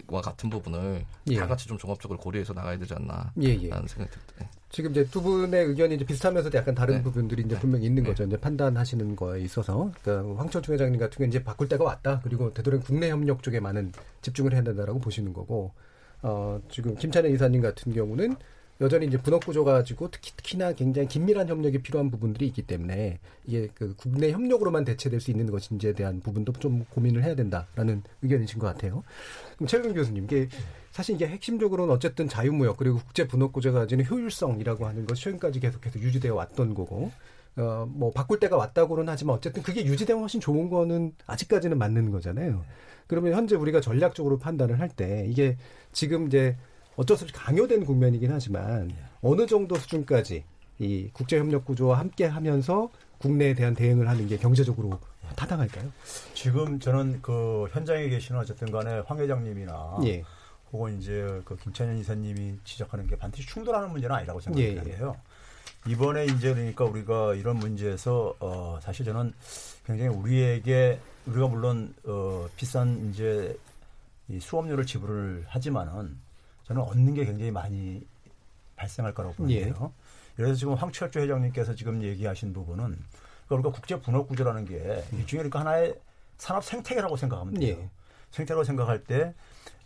[0.08, 1.36] 와 같은 부분을 예.
[1.36, 3.68] 다 같이 좀 종합적으로 고려해서 나가야 되지 않나 예, 예.
[3.68, 4.34] 라는 생각이 듭니다.
[4.40, 4.48] 예.
[4.70, 7.02] 지금 이제 두 분의 의견이 이제 비슷하면서도 약간 다른 네.
[7.04, 8.24] 부분들이 이제 분명히 있는 거죠.
[8.24, 9.92] 이제 판단하시는 거에 있어서.
[10.02, 12.18] 그러니까 황철중 회장님 같은 경우는 이제 바꿀 때가 왔다.
[12.24, 13.92] 그리고 되도록 국내 협력 쪽에 많은
[14.22, 15.70] 집중을 해야 된다라고 보시는 거고,
[16.22, 18.34] 어, 지금 김찬현 이사님 같은 경우는
[18.82, 23.68] 여전히 이제 분업 구조 가지고 특히 특히나 굉장히 긴밀한 협력이 필요한 부분들이 있기 때문에 이게
[23.74, 28.66] 그 국내 협력으로만 대체될 수 있는 것인지에 대한 부분도 좀 고민을 해야 된다라는 의견이신 것
[28.66, 29.04] 같아요.
[29.56, 30.48] 그럼 최근 교수님, 이게
[30.90, 36.00] 사실 이게 핵심적으로는 어쨌든 자유무역 그리고 국제 분업 구조가 가지는 효율성이라고 하는 것이 최근까지 계속해서
[36.00, 37.10] 유지되어 왔던 거고
[37.56, 42.64] 어 뭐 바꿀 때가 왔다고는 하지만 어쨌든 그게 유지되면 훨씬 좋은 거는 아직까지는 맞는 거잖아요.
[43.06, 45.56] 그러면 현재 우리가 전략적으로 판단을 할 때 이게
[45.92, 46.56] 지금 이제
[46.96, 50.44] 어쩔 수 없이 강요된 국면이긴 하지만 어느 정도 수준까지
[50.78, 54.98] 이 국제 협력 구조와 함께 하면서 국내에 대한 대응을 하는 게 경제적으로
[55.36, 55.90] 타당할까요?
[56.34, 60.24] 지금 저는 그 현장에 계시는 어쨌든 간에 황 회장님이나 예.
[60.72, 65.16] 혹은 이제 그 김찬현 이사님이 지적하는 게 반드시 충돌하는 문제는 아니라고 예, 생각하는데요.
[65.86, 69.32] 이번에 이제 그러니까 우리가 이런 문제에서 어 사실 저는
[69.84, 73.56] 굉장히 우리에게 우리가 물론 어 비싼 이제
[74.28, 76.16] 이 수업료를 지불을 하지만은
[76.72, 78.02] 저는 얻는 게 굉장히 많이
[78.76, 79.74] 발생할 거라고 보는데요.
[79.78, 80.34] 예.
[80.34, 82.98] 그래서 지금 황철조 회장님께서 지금 얘기하신 부분은
[83.46, 85.94] 그러니까 우리가 국제 분업 구조라는 게 일종의 그러니까 하나의
[86.38, 87.76] 산업 생태계라고 생각하면 돼요.
[87.78, 87.90] 예.
[88.30, 89.34] 생태라고 생각할 때,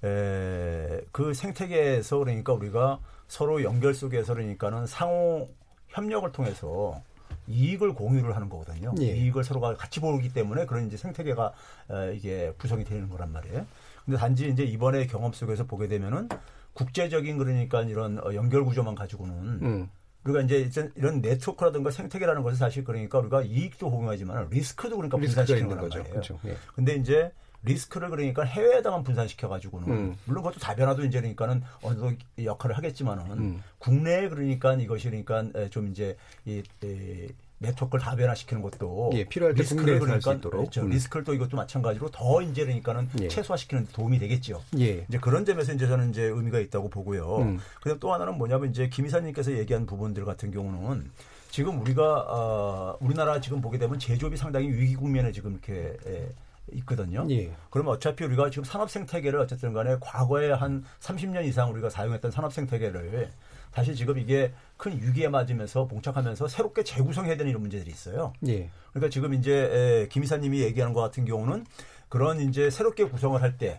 [0.05, 5.49] 에, 그 생태계에서 그러니까 우리가 서로 연결 속에서 그러니까는 상호
[5.89, 7.03] 협력을 통해서
[7.49, 8.95] 이익을 공유를 하는 거거든요.
[9.01, 9.07] 예.
[9.07, 11.53] 이익을 서로가 같이 보기 때문에 그런 이제 생태계가
[11.91, 13.67] 에, 이게 구성이 되는 거란 말이에요.
[14.05, 16.29] 근데 단지 이제 이번에 경험 속에서 보게 되면은
[16.77, 19.91] 국제적인 그러니까 이런 어, 연결 구조만 가지고는 음.
[20.25, 25.85] 우리가 이제 이런 네트워크라든가 생태계라는 것은 사실 그러니까 우리가 이익도 공유하지만 리스크도 그러니까 분산시키는 거란
[25.85, 25.99] 거죠.
[26.01, 26.13] 말이에요.
[26.13, 26.39] 그렇죠.
[26.45, 26.57] 예.
[26.75, 30.17] 근데 이제 리스크를 그러니까 해외에다만 분산시켜 가지고는 음.
[30.27, 33.63] 물론 그것도 다변화도 이제 그러니까는 어느 정도 역할을 하겠지만은 음.
[33.79, 37.29] 국내에 그러니까 이것이 그러니까 에, 좀 이제 이, 이
[37.59, 40.61] 네트워크를 다변화시키는 것도 예, 필요할 때 리스크를 그러니까 있도록.
[40.61, 40.83] 그렇죠.
[40.83, 40.91] 음.
[40.91, 43.29] 리스크를 또 이것도 마찬가지로 더 이제 그러니까는 예.
[43.29, 44.63] 최소화시키는 데 도움이 되겠죠.
[44.79, 45.07] 예.
[45.09, 47.39] 이제 그런 점에서 이제 저는 이제 의미가 있다고 보고요.
[47.39, 47.59] 음.
[47.81, 51.11] 그리고 또 하나는 뭐냐면 이제 김 이사님께서 얘기한 부분들 같은 경우는
[51.51, 56.29] 지금 우리가 어, 우리나라 지금 보게 되면 제조업이 상당히 위기 국면에 지금 이렇게 에,
[56.73, 57.27] 있거든요.
[57.31, 57.51] 예.
[57.71, 62.53] 그러면 어차피 우리가 지금 산업 생태계를 어쨌든 간에 과거에 한 30년 이상 우리가 사용했던 산업
[62.53, 63.31] 생태계를
[63.77, 68.33] 사실 지금 이게 큰 위기에 맞으면서 봉착하면서 새롭게 재구성해야 되는 이런 문제들이 있어요.
[68.49, 68.71] 예.
[68.91, 71.67] 그러니까 지금 이제 에, 김 이사님이 얘기하는 것 같은 경우는
[72.09, 73.79] 그런 이제 새롭게 구성을 할 때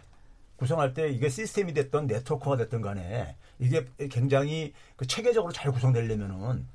[0.58, 6.68] 구성할 때 이게 시스템이 됐던 네트워크가 됐던 간에 이게 굉장히 그 체계적으로 잘 구성되려면은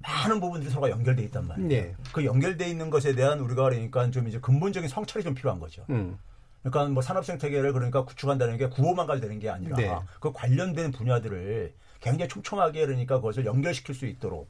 [0.00, 1.68] 많은 부분들이 서로가 연결돼 있단 말이에요.
[1.68, 1.94] 네.
[2.12, 5.86] 그 연결돼 있는 것에 대한 우리가 그러니까 좀 이제 근본적인 성찰이 좀 필요한 거죠.
[5.88, 6.18] 음.
[6.62, 9.94] 그러니까 뭐 산업 생태계를 그러니까 구축한다는 게 구호만 가지고 되는 게 아니라 네.
[10.20, 14.48] 그 관련된 분야들을 굉장히 촘촘하게 그러니까 그것을 연결시킬 수 있도록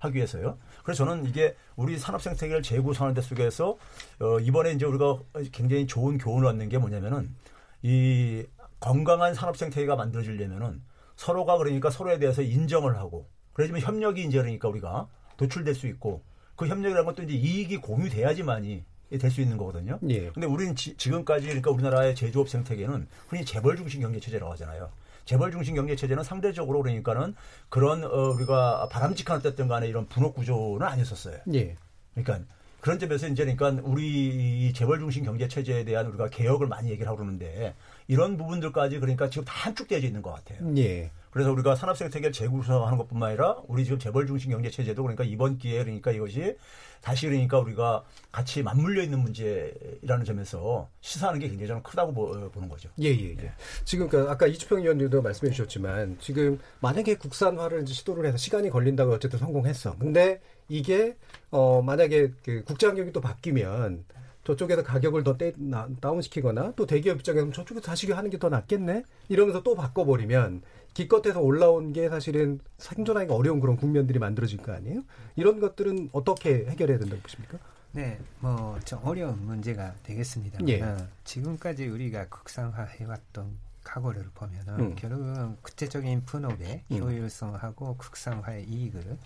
[0.00, 0.58] 하기 위해서요.
[0.82, 3.78] 그래서 저는 이게 우리 산업 생태계를 재구성하는 데 속에서
[4.20, 5.20] 어 이번에 이제 우리가
[5.52, 7.34] 굉장히 좋은 교훈을 얻는 게 뭐냐면은
[7.82, 8.44] 이
[8.80, 10.82] 건강한 산업 생태계가 만들어지려면은
[11.16, 16.22] 서로가 그러니까 서로에 대해서 인정을 하고 그러지만 협력이 이제 그러니까 우리가 도출될 수 있고
[16.56, 18.84] 그 협력이라는 것도 이제 이익이 공유돼야지만이
[19.18, 19.98] 될 수 있는 거거든요.
[20.08, 20.30] 예.
[20.30, 24.90] 근데 우리는 지, 금까지 그러니까 우리나라의 제조업 생태계는 흔히 재벌 중심 경제 체제라고 하잖아요.
[25.24, 27.34] 재벌 중심 경제 체제는 상대적으로 그러니까는
[27.68, 31.38] 그런 어, 우리가 바람직한 어쨌든 간에 이런 분업 구조는 아니었었어요.
[31.54, 31.76] 예.
[32.14, 32.46] 그러니까
[32.80, 37.06] 그런 점에서 이제 그러니까 우리 이 재벌 중심 경제 체제에 대한 우리가 개혁을 많이 얘기를
[37.06, 37.74] 하고 그러는데
[38.08, 40.76] 이런 부분들까지 그러니까 지금 다 함축되어져 있는 것 같아요.
[40.76, 41.10] 예.
[41.32, 45.56] 그래서 우리가 산업 생태계를 재구성하는 것뿐만 아니라 우리 지금 재벌 중심 경제 체제도 그러니까 이번
[45.56, 46.56] 기회에 그러니까 이것이
[47.00, 52.68] 다시 그러니까 우리가 같이 맞물려 있는 문제라는 점에서 시사하는 게 굉장히 저는 크다고 보, 는
[52.68, 52.90] 거죠.
[53.00, 53.52] 예, 예, 예.
[53.84, 59.12] 지금 그 아까 이주평 의원님도 말씀해 주셨지만 지금 만약에 국산화를 이제 시도를 해서 시간이 걸린다고
[59.12, 59.96] 어쨌든 성공했어.
[59.98, 61.16] 근데 이게
[61.50, 64.04] 어 만약에 그 환경이 또 바뀌면
[64.44, 69.04] 저쪽에서 가격을 더 떼, 나, 다운시키거나 또 대기업 입장에서는 저쪽에서 다시 하는 게 더 낫겠네?
[69.28, 70.62] 이러면서 또 바꿔버리면
[70.94, 75.02] 기껏해서 올라온 게 사실은 생존하기가 어려운 그런 국면들이 만들어질 거 아니에요?
[75.36, 77.58] 이런 것들은 어떻게 해결해야 된다고 보십니까?
[77.92, 80.58] 네, 뭐 좀 어려운 문제가 되겠습니다.
[80.68, 80.82] 예.
[80.82, 84.94] 어, 지금까지 우리가 국산화해왔던 과거를 보면은 음.
[84.96, 86.96] 결국은 구체적인 분업의 음.
[86.98, 89.18] 효율성하고 국산화의 이익을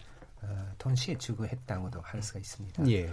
[0.42, 2.88] 어, 동시에 추구했다고도 할 수가 있습니다.
[2.90, 3.12] 예.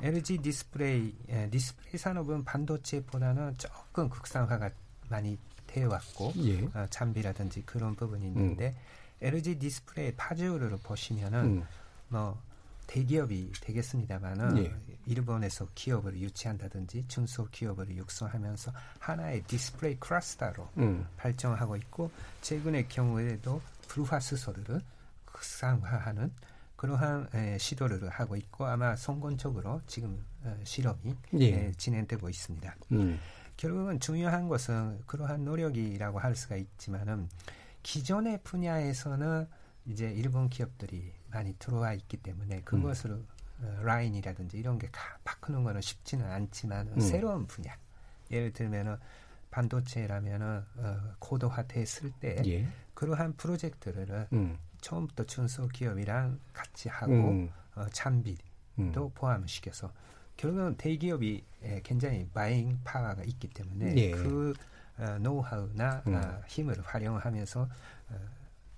[0.00, 4.70] LG 디스플레이 예, 디스플레이 산업은 반도체보다는 조금 국산화가
[5.08, 5.38] 많이
[5.76, 6.64] 되어 왔고 예.
[6.74, 8.74] 어, 장비라든지 그런 부분이 있는데
[9.22, 9.26] 음.
[9.26, 11.64] LG 디스플레이 파주를 보시면은 음.
[12.08, 12.40] 뭐
[12.86, 14.74] 대기업이 되겠습니다만은 예.
[15.06, 21.06] 일본에서 기업을 유치한다든지 중소 기업을 육성하면서 하나의 디스플레이 클러스터로 음.
[21.18, 22.10] 발전하고 있고
[22.40, 24.80] 최근의 경우에도 불화수소를
[25.26, 26.32] 국산화하는
[26.76, 31.46] 그러한 에, 시도를 하고 있고 아마 성공적으로 지금 어, 실험이 예.
[31.46, 32.76] 에, 진행되고 있습니다.
[32.92, 33.18] 음.
[33.56, 37.28] 결국은 중요한 것은 그러한 노력이라고 할 수가 있지만은
[37.82, 39.46] 기존의 분야에서는
[39.86, 43.26] 이제 일본 기업들이 많이 들어와 있기 때문에 그것을 음.
[43.62, 44.90] 어, 라인이라든지 이런 게
[45.24, 47.00] 바꾸는 거는 쉽지는 않지만 음.
[47.00, 47.76] 새로운 분야
[48.30, 48.96] 예를 들면은
[49.50, 52.68] 반도체라면은 어, 고도화됐을 때 예.
[52.94, 54.58] 그러한 프로젝트를 음.
[54.80, 57.50] 처음부터 중소기업이랑 같이 하고 음.
[57.74, 58.42] 어, 참비도
[58.78, 58.92] 음.
[59.14, 59.92] 포함시켜서
[60.36, 64.10] 결국은 대기업이 예, 굉장히 마잉 파워가 있기 때문에 예.
[64.10, 64.54] 그
[64.98, 66.14] 어, 노하우나 음.
[66.14, 68.14] 어, 힘을 활용하면서 어,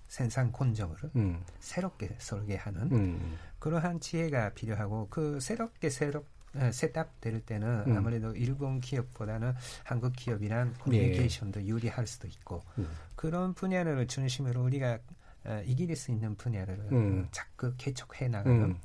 [0.09, 1.42] 생산 공정을 음.
[1.61, 3.38] 새롭게 설계하는 음.
[3.59, 7.97] 그러한 지혜가 필요하고 그 새롭게 새롭 어, 셋업될 때는 음.
[7.97, 11.66] 아무래도 일본 기업보다는 한국 기업이란 커뮤니케이션도 예.
[11.66, 12.88] 유리할 수도 있고 음.
[13.14, 14.99] 그런 분야를 중심으로 우리가
[15.44, 17.29] 어, 이길 수 있는 분야를 음.
[17.31, 18.81] 자꾸 개척해 나가는 음.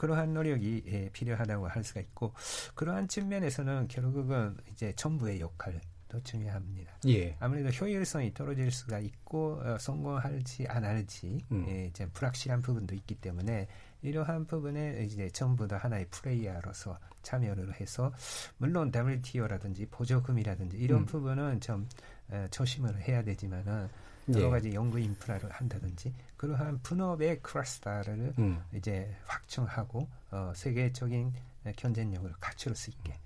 [0.00, 2.32] 그러한 노력이 예, 필요하다고 할 수가 있고
[2.74, 6.92] 그러한 측면에서는 결국은 이제 정부의 역할 도 중요합니다.
[7.06, 7.36] 예.
[7.38, 11.66] 아무래도 효율성이 떨어질 수가 있고 어, 성공할지 안 할지 음.
[11.68, 13.68] 예, 이제 불확실한 부분도 있기 때문에
[14.00, 18.10] 이러한 부분에 이제 정부도 하나의 플레이어로서 참여를 해서
[18.56, 21.06] 물론 WTO라든지 보조금이라든지 이런 음.
[21.06, 21.86] 부분은 좀
[22.30, 23.88] 어, 조심을 해야 되지만은
[24.34, 24.50] 여러 예.
[24.50, 28.62] 가지 연구 인프라를 한다든지 그러한 분업의 클러스터를 음.
[28.74, 31.32] 이제 확충하고 어, 세계적인
[31.76, 33.18] 경쟁력을 갖출 수 있게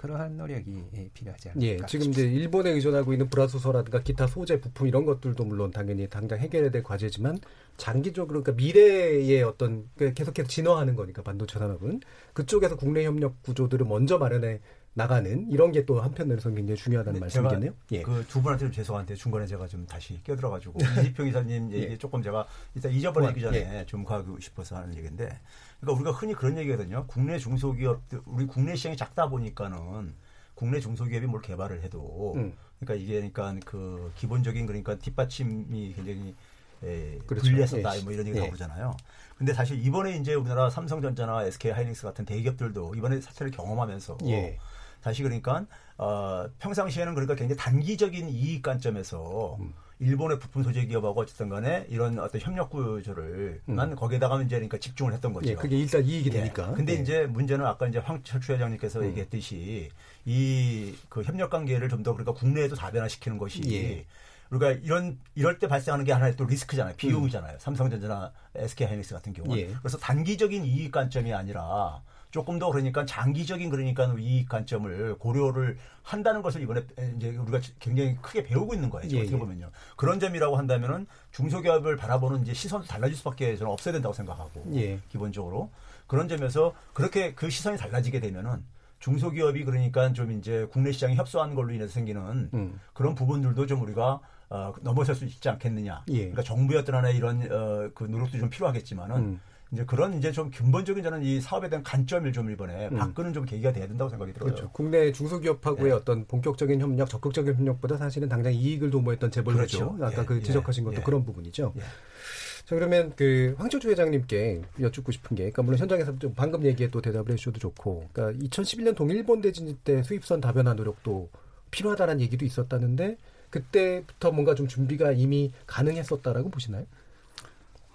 [0.00, 1.66] 그러한 노력이 예, 필요하지 않을까.
[1.66, 2.20] 예, 지금 싶습니다.
[2.22, 6.82] 이제 일본에 의존하고 있는 불화수소라든가 기타 소재 부품 이런 것들도 물론 당연히 당장 해결해야 될
[6.82, 7.38] 과제지만
[7.76, 12.00] 장기적으로 그러니까 미래의 어떤 그 계속해서 진화하는 거니까 반도체 산업은
[12.32, 14.60] 그쪽에서 국내 협력 구조들을 먼저 마련해
[14.94, 17.72] 나가는 이런 게 또 한편으로서 굉장히 중요하다는 말씀이겠네요.
[17.92, 18.02] 예.
[18.02, 21.96] 그 두 분한테 좀 죄송한데 중간에 제가 좀 다시 끼어들어가지고 이지평 이사님 얘기 예.
[21.96, 23.86] 조금 제가 일단 잊어버리기 전에 예.
[23.86, 25.38] 좀 가고 싶어서 하는 얘기인데,
[25.80, 27.04] 그러니까 우리가 흔히 그런 얘기거든요.
[27.06, 30.12] 국내 중소기업 우리 국내 시장이 작다 보니까는
[30.54, 32.52] 국내 중소기업이 뭘 개발을 해도 음.
[32.80, 36.34] 그러니까 이게 그러니까 그 기본적인 그러니까 뒷받침이 굉장히
[36.82, 37.46] 에, 그렇죠.
[37.46, 38.02] 불리했었다 예.
[38.02, 38.42] 뭐 이런 얘기 예.
[38.46, 38.94] 나오잖아요.
[39.38, 44.58] 근데 사실 이번에 이제 우리나라 삼성전자나 SK 하이닉스 같은 대기업들도 이번에 사태를 경험하면서 예.
[45.02, 45.64] 다시 그러니까
[45.98, 49.72] 어, 평상시에는 그러니까 굉장히 단기적인 이익 관점에서 음.
[49.98, 53.76] 일본의 부품 소재 기업하고 어쨌든 간에 이런 어떤 협력 구조를 음.
[53.76, 55.50] 난 거기에다가 이제 그러니까 집중을 했던 거죠.
[55.50, 56.32] 예, 그게 일단 이익이 예.
[56.38, 56.72] 되니까.
[56.72, 56.96] 근데 예.
[57.02, 59.06] 이제 문제는 아까 이제 황철수 회장님께서 음.
[59.08, 59.90] 얘기했듯이
[60.24, 64.06] 이 그 협력 관계를 좀 더 그러니까 국내에도 다변화시키는 것이 예.
[64.50, 66.94] 우리가 이런 이럴 때 발생하는 게 하나의 또 리스크잖아요.
[66.96, 67.54] 비용이잖아요.
[67.54, 67.58] 음.
[67.58, 69.58] 삼성전자나 SK 하이닉스 같은 경우는.
[69.58, 69.66] 예.
[69.80, 76.62] 그래서 단기적인 이익 관점이 아니라 조금 더 그러니까 장기적인 그러니까 이익 관점을 고려를 한다는 것을
[76.62, 76.82] 이번에
[77.16, 79.10] 이제 우리가 굉장히 크게 배우고 있는 거예요.
[79.12, 79.38] 예, 어떻게 예.
[79.38, 79.70] 보면요.
[79.96, 85.00] 그런 점이라고 한다면은 중소기업을 바라보는 이제 시선도 달라질 수밖에 저는 없어야 된다고 생각하고 예.
[85.08, 85.70] 기본적으로
[86.06, 88.64] 그런 점에서 그렇게 그 시선이 달라지게 되면은
[89.00, 92.80] 중소기업이 그러니까 좀 이제 국내 시장에 협소한 걸로 인해서 생기는 음.
[92.92, 96.04] 그런 부분들도 좀 우리가 어, 넘어설 수 있지 않겠느냐.
[96.08, 96.18] 예.
[96.18, 99.40] 그러니까 정부의 어떤 하나의 이런 어, 그 노력도 좀 필요하겠지만은 음.
[99.72, 102.98] 이제 그런 이제 좀 근본적인 저는 이 사업에 대한 관점을 좀 이번에 음.
[102.98, 104.50] 바꾸는 좀 계기가 돼야 된다고 생각이 들어요.
[104.50, 104.70] 그렇죠.
[104.72, 105.96] 국내 중소기업하고의 네.
[105.96, 109.96] 어떤 본격적인 협력, 적극적인 협력보다 사실은 당장 이익을 도모했던 재벌이죠.
[109.96, 110.04] 그렇죠.
[110.04, 110.26] 아까 예.
[110.26, 111.02] 그 지적하신 것도 예.
[111.02, 111.72] 그런 부분이죠.
[111.76, 111.80] 예.
[111.80, 117.00] 자 그러면 그 황철주 회장님께 여쭙고 싶은 게, 그러니까 물론 현장에서 좀 방금 얘기에 또
[117.00, 121.30] 대답을 해주셔도 좋고, 그러니까 2011년 동일본 대진 때 수입선 다변화 노력도
[121.70, 123.16] 필요하다는 얘기도 있었다는데
[123.50, 126.86] 그때부터 뭔가 좀 준비가 이미 가능했었다라고 보시나요?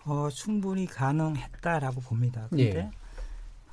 [0.06, 2.48] 어, 충분히 가능했다라고 봅니다.
[2.50, 2.92] 근데 예.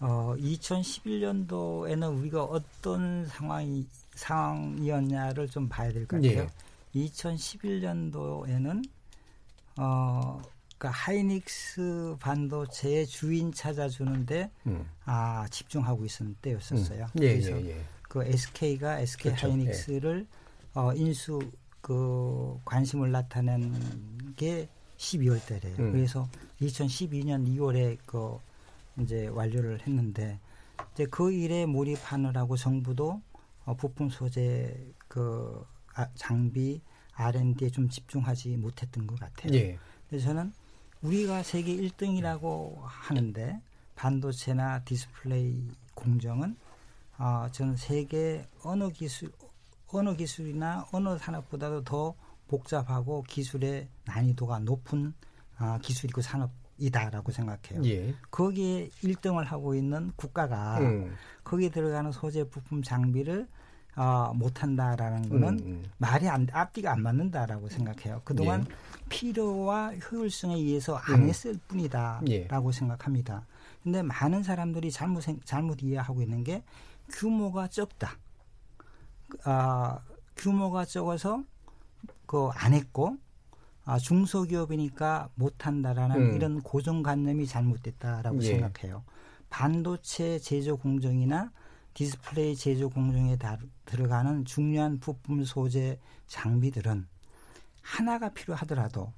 [0.00, 6.42] 어, 2011년도에는 우리가 어떤 상황이 상황이었냐를 좀 봐야 될 것 같아요.
[6.42, 6.48] 예.
[6.94, 8.82] 2011년도에는
[9.78, 10.42] 어,
[10.76, 14.86] 그러니까 하이닉스 반도체의 주인 찾아주는데 음.
[15.04, 17.04] 아 집중하고 있었는 때였었어요.
[17.16, 17.22] 음.
[17.22, 17.84] 예, 그래서 예, 예.
[18.02, 19.46] 그 SK가 SK 그렇죠.
[19.48, 20.78] 하이닉스를 예.
[20.78, 21.38] 어, 인수
[21.80, 23.72] 그 관심을 나타낸
[24.36, 24.68] 게
[25.02, 25.76] 12월 달에요.
[25.78, 25.92] 음.
[25.92, 26.28] 그래서
[26.60, 28.38] 2012년 2월에 그
[28.98, 30.38] 이제 완료를 했는데
[30.94, 33.20] 이제 그 일에 몰입하느라고 정부도
[33.64, 34.76] 어, 부품 소재
[35.08, 36.80] 그 아, 장비
[37.14, 39.52] R&D에 좀 집중하지 못했던 것 같아요.
[39.54, 39.78] 예.
[40.08, 40.52] 그래서 저는
[41.02, 43.60] 우리가 세계 1등이라고 하는데
[43.96, 46.56] 반도체나 디스플레이 공정은
[47.18, 49.30] 어, 저는 세계 어느 기술
[49.88, 52.14] 어느 기술이나 어느 산업보다도 더
[52.52, 55.14] 복잡하고 기술의 난이도가 높은
[55.58, 57.82] 어, 기술이고 산업이다라고 생각해요.
[57.84, 58.14] 예.
[58.30, 61.14] 거기에 1등을 하고 있는 국가가 음.
[61.44, 63.48] 거기에 들어가는 소재 부품 장비를
[63.96, 65.84] 어, 못한다라는 거는 음, 음.
[65.98, 68.20] 말이 안, 앞뒤가 안 맞는다라고 생각해요.
[68.24, 69.08] 그동안 예.
[69.08, 71.28] 필요와 효율성에 의해서 안 음.
[71.28, 72.72] 했을 뿐이다라고 예.
[72.72, 73.46] 생각합니다.
[73.82, 76.62] 근데 많은 사람들이 잘못 잘못 이해하고 있는 게
[77.10, 78.16] 규모가 적다.
[79.44, 79.98] 아,
[80.36, 81.44] 규모가 적어서
[82.32, 83.18] 그 안 했고
[83.84, 86.36] 아, 중소기업이니까 못한다라는 음.
[86.36, 88.46] 이런 고정관념이 잘못됐다라고 예.
[88.46, 89.04] 생각해요.
[89.50, 91.52] 반도체 제조 공정이나
[91.92, 97.06] 디스플레이 제조 공정에 다, 들어가는 중요한 부품 소재 장비들은
[97.82, 99.12] 하나가 필요하더라도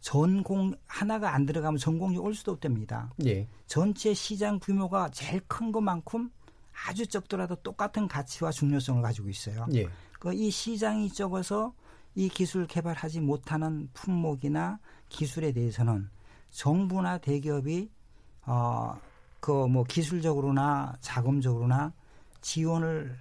[0.00, 3.12] 전공 하나가 안 들어가면 전공이 올 수도 없답니다.
[3.26, 3.46] 예.
[3.66, 6.30] 전체 시장 규모가 제일 큰 것만큼
[6.86, 9.66] 아주 적더라도 똑같은 가치와 중요성을 가지고 있어요.
[9.74, 9.86] 예.
[10.18, 11.74] 그이 시장이 적어서
[12.14, 16.08] 이 기술 개발하지 못하는 품목이나 기술에 대해서는
[16.50, 17.90] 정부나 대기업이
[18.46, 18.96] 어
[19.44, 21.92] 그 뭐 기술적으로나 자금적으로나
[22.40, 23.14] 지원을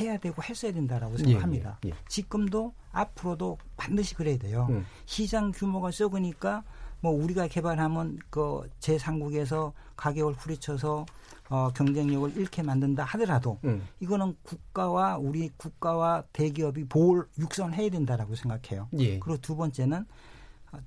[0.00, 1.78] 해야 되고 했어야 된다라고 생각합니다.
[1.84, 1.96] 예, 예, 예.
[2.08, 4.66] 지금도 앞으로도 반드시 그래야 돼요.
[4.70, 4.86] 음.
[5.04, 6.64] 시장 규모가 적으니까
[7.00, 11.04] 뭐 우리가 개발하면 그 제3국에서 가격을 후리쳐서
[11.48, 13.86] 어, 경쟁력을 잃게 만든다 하더라도 음.
[14.00, 18.88] 이거는 국가와 우리 국가와 대기업이 보호 육성해야 된다라고 생각해요.
[18.98, 19.18] 예.
[19.18, 20.04] 그리고 두 번째는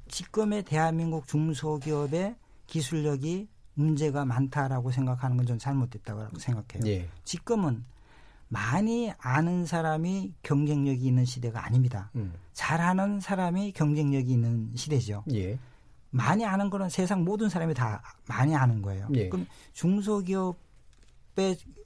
[0.10, 2.36] 지금의 대한민국 중소기업의
[2.68, 6.84] 기술력이 문제가 많다라고 생각하는 건좀 잘못됐다고 생각해요.
[6.86, 7.08] 예.
[7.24, 7.86] 지금은
[8.50, 12.12] 많이 아는 사람이 경쟁력이 있는 시대가 아닙니다.
[12.16, 12.34] 음.
[12.54, 15.24] 잘하는 사람이 경쟁력이 있는 시대죠.
[15.34, 15.58] 예.
[16.12, 19.08] 많이 아는 거는 세상 모든 사람이 다 많이 아는 거예요.
[19.14, 19.30] 예.
[19.30, 20.56] 그럼 중소기업의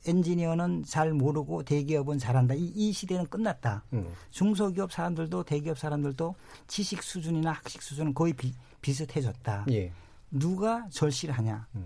[0.05, 2.53] 엔지니어는 잘 모르고 대기업은 잘한다.
[2.53, 3.83] 이, 이 시대는 끝났다.
[3.93, 4.07] 음.
[4.31, 6.35] 중소기업 사람들도 대기업 사람들도
[6.67, 9.65] 지식 수준이나 학식 수준은 거의 비, 비슷해졌다.
[9.71, 9.91] 예.
[10.31, 11.85] 누가 절실하냐, 음.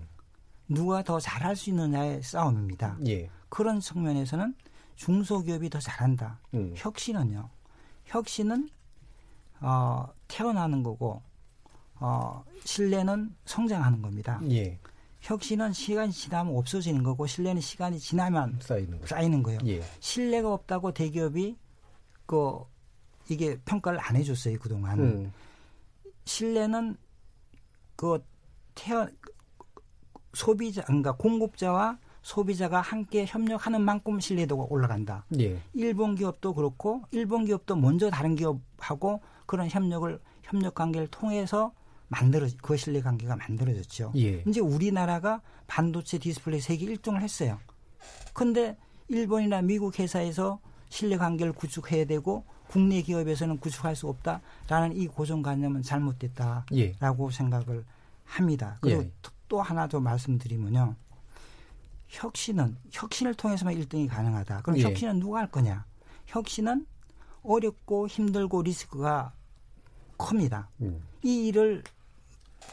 [0.68, 2.98] 누가 더 잘할 수 있느냐의 싸움입니다.
[3.06, 3.28] 예.
[3.48, 4.54] 그런 측면에서는
[4.96, 6.40] 중소기업이 더 잘한다.
[6.54, 6.72] 음.
[6.76, 7.48] 혁신은요.
[8.06, 8.68] 혁신은
[9.60, 11.22] 어, 태어나는 거고
[12.00, 14.40] 어, 신뢰는 성장하는 겁니다.
[14.50, 14.78] 예.
[15.20, 19.58] 혁신은 시간이 지나면 없어지는 거고 신뢰는 시간이 지나면 쌓이는, 쌓이는 거예요.
[19.66, 19.82] 예.
[20.00, 21.56] 신뢰가 없다고 대기업이
[22.26, 22.60] 그
[23.28, 25.00] 이게 평가를 안 해줬어요 그동안.
[25.00, 25.32] 음.
[26.24, 26.96] 신뢰는
[27.96, 28.22] 그
[28.74, 29.08] 태어
[30.34, 35.24] 소비자 그러니까 공급자와 소비자가 함께 협력하는 만큼 신뢰도가 올라간다.
[35.40, 35.60] 예.
[35.74, 41.72] 일본 기업도 그렇고 일본 기업도 먼저 다른 기업하고 그런 협력을 협력 관계를 통해서
[42.08, 44.12] 만들어 그 신뢰 관계가 만들어졌죠.
[44.16, 44.42] 예.
[44.46, 47.58] 이제 우리나라가 반도체 디스플레이 세계 1등을 했어요.
[48.32, 48.76] 근데
[49.08, 56.66] 일본이나 미국 회사에서 신뢰 관계를 구축해야 되고 국내 기업에서는 구축할 수 없다라는 이 고정관념은 잘못됐다라고
[56.76, 57.32] 예.
[57.32, 57.84] 생각을
[58.24, 58.78] 합니다.
[58.80, 59.10] 그리고 예.
[59.48, 60.94] 또 하나 더 말씀드리면요.
[62.08, 64.62] 혁신은 혁신을 통해서만 1등이 가능하다.
[64.62, 64.82] 그럼 예.
[64.82, 65.84] 혁신은 누가 할 거냐?
[66.26, 66.86] 혁신은
[67.42, 69.32] 어렵고 힘들고 리스크가
[70.16, 70.68] 큽니다.
[70.80, 71.00] 음.
[71.22, 71.82] 이 일을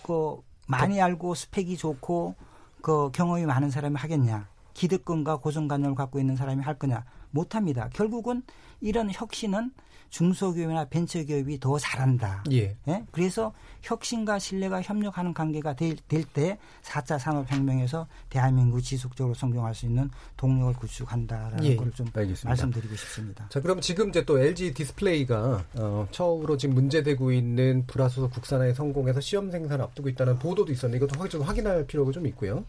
[0.04, 2.36] 그 많이 알고 스펙이 좋고
[2.82, 4.48] 그 경험이 많은 사람이 하겠냐?
[4.74, 7.06] 기득권과 고정관념을 갖고 있는 사람이 할 거냐?
[7.32, 7.90] 못합니다.
[7.94, 8.44] 결국은
[8.82, 9.72] 이런 혁신은
[10.16, 12.46] 중소기업이나 벤처기업이 더 잘한다.
[12.54, 12.78] 예.
[12.88, 13.04] 예?
[13.12, 21.66] 그래서 혁신과 신뢰가 협력하는 관계가 될때 4차 산업혁명에서 대한민국 지속적으로 성공할 수 있는 동력을 구축한다라는
[21.66, 21.76] 예.
[21.76, 22.08] 걸 좀
[22.46, 23.50] 말씀드리고 싶습니다.
[23.50, 29.20] 자, 그럼 지금 이제 또 LG 디스플레이가 어, 처음으로 지금 문제되고 있는 불화수소 국산화에 성공해서
[29.20, 32.64] 시험 생산을 앞두고 있다는 보도도 있었는데 이것도 좀 확인할 필요가 좀 있고요.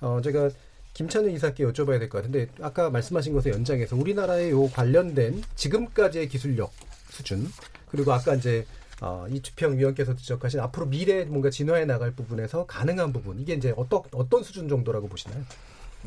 [0.00, 0.50] 어, 제가
[0.94, 6.72] 김찬현 이사께 여쭤봐야 될 것 같은데 아까 말씀하신 것의 연장에서 우리나라의 요 관련된 지금까지의 기술력
[7.18, 7.50] 수준
[7.90, 8.64] 그리고 아까 이제
[9.00, 14.02] 어, 이지평 위원께서 지적하신 앞으로 미래 뭔가 진화해 나갈 부분에서 가능한 부분 이게 이제 어떤
[14.12, 15.42] 어떤 수준 정도라고 보시나요?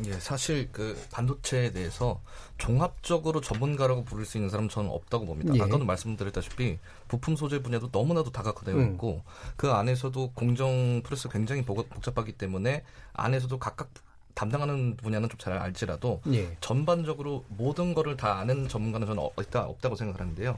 [0.05, 2.21] 예, 사실 그 반도체에 대해서
[2.57, 5.53] 종합적으로 전문가라고 부를 수 있는 사람은 저는 없다고 봅니다.
[5.55, 5.61] 예.
[5.61, 8.93] 아까도 말씀드렸다시피 부품 소재 분야도 너무나도 다각화되어 음.
[8.93, 9.21] 있고
[9.57, 12.83] 그 안에서도 공정 프로세스 굉장히 복잡하기 때문에
[13.13, 13.89] 안에서도 각각
[14.33, 16.55] 담당하는 분야는 좀 잘 알지라도 예.
[16.61, 20.57] 전반적으로 모든 거를 다 아는 전문가는 저는 없다 없다고 생각을 하는데요.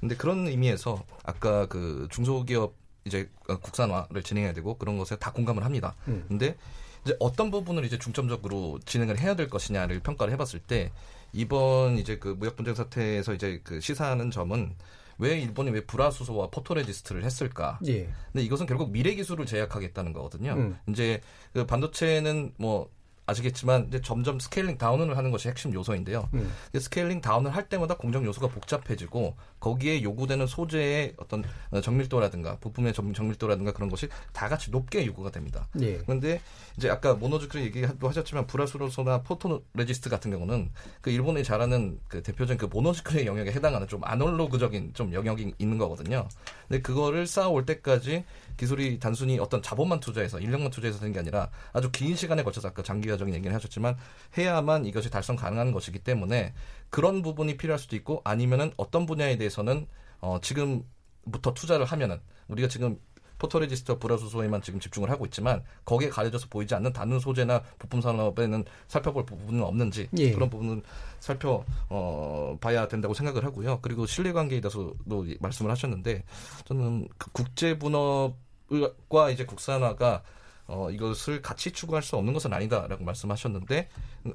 [0.00, 5.94] 근데 그런 의미에서 아까 그 중소기업 이제 국산화를 진행해야 되고 그런 것에 다 공감을 합니다.
[6.08, 6.24] 음.
[6.26, 6.56] 근데
[7.04, 10.90] 이제 어떤 부분을 이제 중점적으로 진행을 해야 될 것이냐를 평가를 해봤을 때
[11.32, 14.74] 이번 이제 그 무역 분쟁 사태에서 이제 그 시사하는 점은
[15.18, 17.78] 왜 일본이 왜 불화수소와 포토레지스트를 했을까?
[17.86, 18.08] 예.
[18.32, 20.52] 근데 이것은 결국 미래 기술을 제약하겠다는 거거든요.
[20.54, 20.78] 음.
[20.88, 21.20] 이제
[21.52, 22.90] 그 반도체는 뭐
[23.26, 26.28] 아시겠지만 이제 점점 scaling down을 하는 것이 핵심 요소인데요.
[26.34, 26.52] 음.
[26.78, 31.44] scaling down을 할 때마다 공정 요소가 복잡해지고 거기에 요구되는 소재의 어떤
[31.82, 35.66] 정밀도라든가 부품의 정밀도라든가 그런 것이 다 같이 높게 요구가 됩니다.
[35.80, 35.98] 예.
[35.98, 36.40] 그런데
[36.76, 42.66] 이제 아까 ものづくり 얘기도 하셨지만 불화수소나 포토레지스트 같은 경우는 그 일본이 잘하는 그 대표적인 그
[42.66, 46.28] ものづくり 영역에 해당하는 좀 아날로그적인 좀 영역이 있는 거거든요.
[46.68, 48.24] 근데 그거를 쌓아올 때까지
[48.56, 52.82] 기술이 단순히 어떤 자본만 투자해서 인력만 투자해서 되는 게 아니라 아주 긴 시간에 걸쳐서 아까
[52.82, 53.96] 장기화적인 얘기를 하셨지만
[54.36, 56.54] 해야만 이것이 달성 가능한 것이기 때문에
[56.90, 59.86] 그런 부분이 필요할 수도 있고 아니면은 어떤 분야에 대해서는
[60.20, 62.98] 어 지금부터 투자를 하면은 우리가 지금
[63.38, 69.26] 포토레지스터 브라수소에만 지금 집중을 하고 있지만 거기에 가려져서 보이지 않는 다른 소재나 부품 산업에는 살펴볼
[69.26, 70.32] 부분은 없는지 예.
[70.32, 70.82] 그런 부분은
[71.20, 73.80] 살펴 어, 봐야 된다고 생각을 하고요.
[73.82, 76.24] 그리고 신뢰관계에 대해서도 말씀을 하셨는데
[76.64, 80.22] 저는 그 국제 분업과 이제 국산화가
[80.68, 83.88] 어, 이것을 같이 추구할 수 없는 것은 아니다라고 말씀하셨는데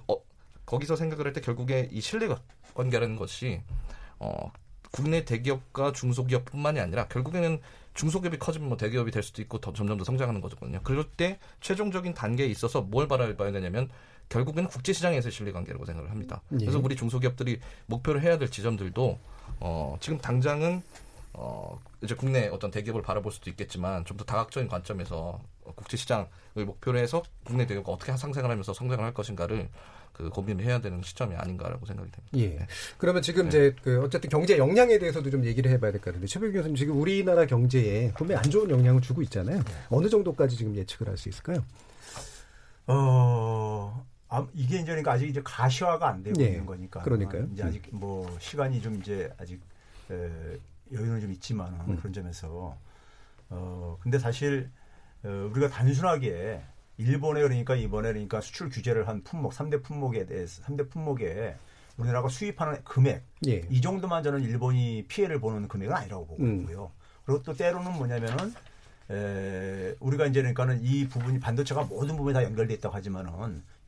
[0.07, 0.15] 어,
[0.71, 2.29] 거기서 생각을 할 때 결국에 이 신뢰
[2.73, 3.61] 관계라는 것이
[4.19, 4.51] 어,
[4.91, 7.59] 국내 대기업과 중소기업뿐만이 아니라 결국에는
[7.93, 10.79] 중소기업이 커지면 뭐 대기업이 될 수도 있고 더 점점 더 성장하는 거거든요.
[10.83, 13.89] 그럴 때 최종적인 단계에 있어서 뭘 바라봐야 되냐면
[14.29, 16.41] 결국에는 국제시장에서의 신뢰관계라고 생각을 합니다.
[16.53, 16.57] 예.
[16.59, 19.19] 그래서 우리 중소기업들이 목표를 해야 될 지점들도
[19.59, 20.81] 어, 지금 당장은
[21.33, 25.41] 어, 이제 국내 어떤 대기업을 바라볼 수도 있겠지만 좀 더 다각적인 관점에서
[25.75, 29.69] 국제시장을 목표로 해서 국내 대기업과 어떻게 상생을 하면서 성장을 할 것인가를
[30.13, 32.37] 그 고민을 해야 되는 시점이 아닌가라고 생각이 됩니다.
[32.37, 32.59] 예.
[32.59, 32.67] 네.
[32.97, 33.47] 그러면 지금 네.
[33.49, 36.99] 이제 그 어쨌든 경제 역량에 대해서도 좀 얘기를 해봐야 될 것 같은데 최백 교수님 지금
[36.99, 39.57] 우리나라 경제에 분명히 안 좋은 영향을 주고 있잖아요.
[39.63, 39.71] 네.
[39.89, 41.63] 어느 정도까지 지금 예측을 할 수 있을까요?
[42.87, 44.05] 어.
[44.29, 46.49] 아, 이게 이제 그러니까 아직 이제 가시화가 안 되고 네.
[46.51, 47.01] 있는 거니까.
[47.01, 47.47] 그러니까요.
[47.53, 49.59] 이제 아직 뭐 시간이 좀 이제 아직
[50.09, 50.29] 에,
[50.93, 51.97] 여유는 좀 있지만 음.
[51.97, 52.77] 그런 점에서
[53.49, 54.69] 어 근데 사실
[55.23, 56.61] 어, 우리가 단순하게
[57.01, 61.55] 일본에 그러니까 이번에 그러니까 수출 규제를 한 품목 3대 품목에 대해서 3대 품목에
[61.97, 63.63] 우리나라가 수입하는 금액 예.
[63.69, 66.61] 이 정도만 저는 일본이 피해를 보는 금액은 아니라고 보고 음.
[66.61, 66.85] 있고요.
[66.85, 67.01] 음.
[67.25, 68.53] 그리고 또 때로는 뭐냐면은
[69.09, 73.31] 에, 우리가 이제 그러니까는 이 부분이 반도체가 모든 부분이 다 연결돼 있다고 하지만은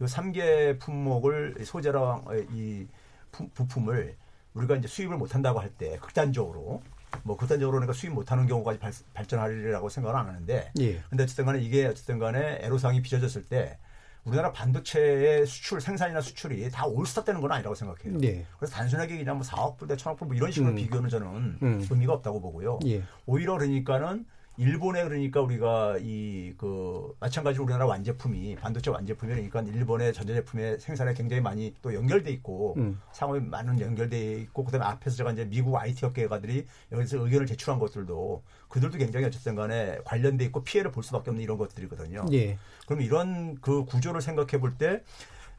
[0.02, 2.86] 요 3개 품목을 소재랑 이
[3.32, 4.16] 부품을
[4.54, 6.84] 우리가 이제 수입을 못 한다고 할 때 극단적으로
[7.24, 11.02] 뭐 극단적으로 그러니까 수입 못하는 경우까지 발, 발전하리라고 생각을 안 하는데 예.
[11.10, 13.78] 근데 어쨌든 간에 이게 어쨌든 간에 애로사항이 빚어졌을 때
[14.26, 18.20] 우리나라 반도체의 수출 생산이나 수출이 다 올스타 되는 건 아니라고 생각해요.
[18.24, 18.46] 예.
[18.58, 20.76] 그래서 단순하게 그냥 뭐 4억 불대 1천억 불뭐 이런 식으로 음.
[20.76, 21.28] 비교는 저는
[21.62, 21.88] 음.
[21.90, 22.80] 의미가 없다고 보고요.
[22.86, 23.04] 예.
[23.26, 24.26] 오히려 그러니까는
[24.58, 31.42] 일본에 그러니까 우리가 이 그 마찬가지로 우리나라 완제품이 반도체 완제품이 그러니까 일본의 전자제품의 생산에 굉장히
[31.42, 33.02] 많이 또 연결돼 있고 음.
[33.12, 38.44] 상업이 많은 연결돼 있고 그다음에 앞에서 제가 이제 미국 IT 업계가들이 여기서 의견을 제출한 것들도
[38.70, 42.26] 그들도 굉장히 어쨌든 간에 관련돼 있고 피해를 볼 수밖에 없는 이런 것들이거든요.
[42.34, 42.58] 예.
[42.86, 45.04] 그럼 이런 그 구조를 생각해 볼 때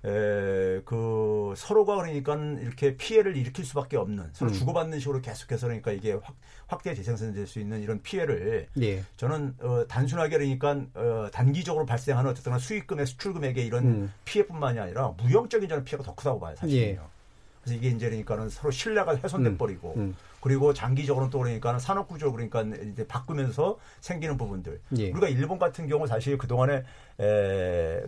[0.05, 4.55] 에, 그 서로가 그러니까 이렇게 피해를 일으킬 수밖에 없는 서로 음.
[4.55, 6.37] 주고받는 식으로 계속해서 그러니까 이게 확,
[6.67, 9.03] 확대 재생산될 수 있는 이런 피해를 예.
[9.17, 14.13] 저는 어, 단순하게 그러니까 어, 단기적으로 발생하는 어쨌든 수익금의 수출금액의 이런 음.
[14.25, 17.01] 피해뿐만이 아니라 무형적인 저는 피해가 더 크다고 봐요 사실은요.
[17.03, 17.14] 예.
[17.65, 19.59] 그래서 이게 이제 그러니까는 서로 신뢰가 훼손돼 음.
[19.59, 20.15] 버리고 음.
[20.41, 24.79] 그리고 장기적으로는 또 그러니까 산업 구조 그러니까 이제 바꾸면서 생기는 부분들.
[24.99, 25.11] 예.
[25.11, 26.85] 우리가 일본 같은 경우 사실 그 동안에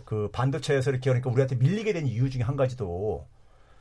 [0.05, 3.25] 그 반도체에서 이렇게 그러니까 우리한테 밀리게 된 이유 중에 한 가지도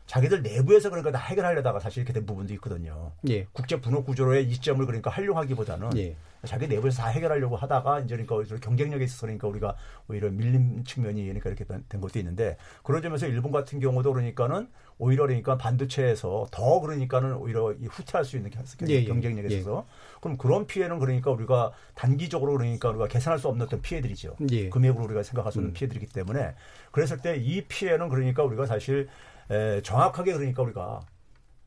[0.07, 3.13] 자기들 내부에서 그러니까 다 해결하려다가 사실 이렇게 된 부분도 있거든요.
[3.29, 3.47] 예.
[3.53, 6.17] 국제 분업 구조로의 이점을 그러니까 활용하기보다는 예.
[6.45, 9.77] 자기 내부에서 다 해결하려고 하다가 이제 그러니까 경쟁력에 있어서 그러니까 우리가
[10.09, 15.27] 오히려 밀림 측면이 그러니까 이렇게 된 것도 있는데 그런 점에서 일본 같은 경우도 그러니까는 오히려
[15.27, 18.53] 그러니까 반도체에서 더 그러니까는 오히려 후퇴할 수 있는
[18.89, 19.57] 예, 예, 경쟁력에 예.
[19.57, 20.21] 있어서 예.
[20.21, 24.37] 그럼 그런 피해는 그러니까 우리가 단기적으로 그러니까 우리가 계산할 수 없는 어떤 피해들이죠.
[24.53, 24.69] 예.
[24.69, 25.75] 금액으로 우리가 생각할 수 없는 음.
[25.75, 26.55] 피해들이기 때문에
[26.93, 29.09] 그랬을 때 이 피해는 그러니까 우리가 사실
[29.51, 31.01] 에, 정확하게 그러니까 우리가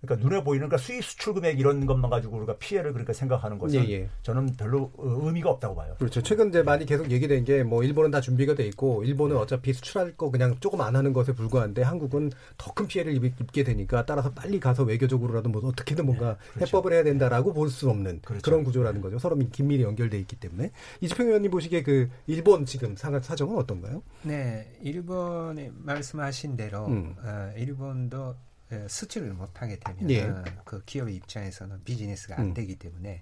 [0.01, 3.83] 그러니까 눈에 보이는 그러니까 수입 수출 금액 이런 것만 가지고 우리가 피해를 그러니까 생각하는 것은
[3.85, 4.09] 예, 예.
[4.23, 5.95] 저는 별로 어, 의미가 없다고 봐요.
[5.99, 6.21] 그렇죠.
[6.21, 9.41] 최근 이제 많이 계속 얘기된 게 뭐 일본은 다 준비가 돼 있고 일본은 네.
[9.41, 14.05] 어차피 수출할 거 그냥 조금 안 하는 것에 불과한데 한국은 더 큰 피해를 입게 되니까
[14.05, 16.77] 따라서 빨리 가서 외교적으로라도 뭐 어떻게든 뭔가 네, 그렇죠.
[16.77, 18.41] 해법을 해야 된다라고 볼 수 없는 그렇죠.
[18.43, 19.19] 그런 구조라는 거죠.
[19.19, 20.71] 서로 긴밀히 연결돼 있기 때문에
[21.01, 24.01] 이지평 의원님 보시기에 그 일본 지금 상황 사정은 어떤가요?
[24.23, 27.15] 네, 일본이 말씀하신 대로 음.
[27.23, 28.48] 어, 일본도 예,
[28.87, 30.31] 수출을 못하게 되면 예.
[30.63, 32.53] 그 기업의 입장에서는 비즈니스가 안 음.
[32.53, 33.21] 되기 때문에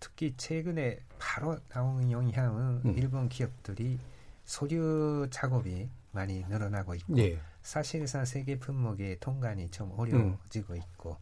[0.00, 2.98] 특히 최근에 바로 나온 영향은 음.
[2.98, 3.98] 일본 기업들이
[4.44, 7.38] 소류 작업이 많이 늘어나고 있고 예.
[7.62, 10.78] 사실상 세계 품목의 통관이 좀 어려워지고 음.
[10.78, 11.16] 있고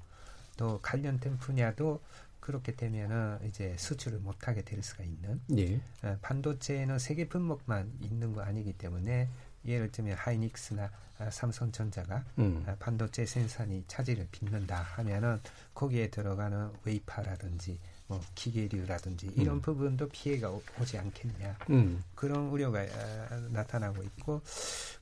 [0.56, 2.00] 또 관련된 분야도
[2.40, 5.80] 그렇게 되면은 이제 수출을 못하게 될 수가 있는 예.
[6.02, 9.28] 어, 반도체는 세계 품목만 있는 거 아니기 때문에
[9.64, 12.64] 예를 들면 하이닉스나 아, 삼성전자가 음.
[12.66, 15.40] 아, 반도체 생산이 차질을 빚는다 하면은
[15.74, 19.60] 거기에 들어가는 웨이파라든지 뭐 기계류라든지 이런 음.
[19.60, 20.50] 부분도 피해가
[20.80, 22.02] 오지 않겠냐 음.
[22.14, 24.40] 그런 우려가 아, 나타나고 있고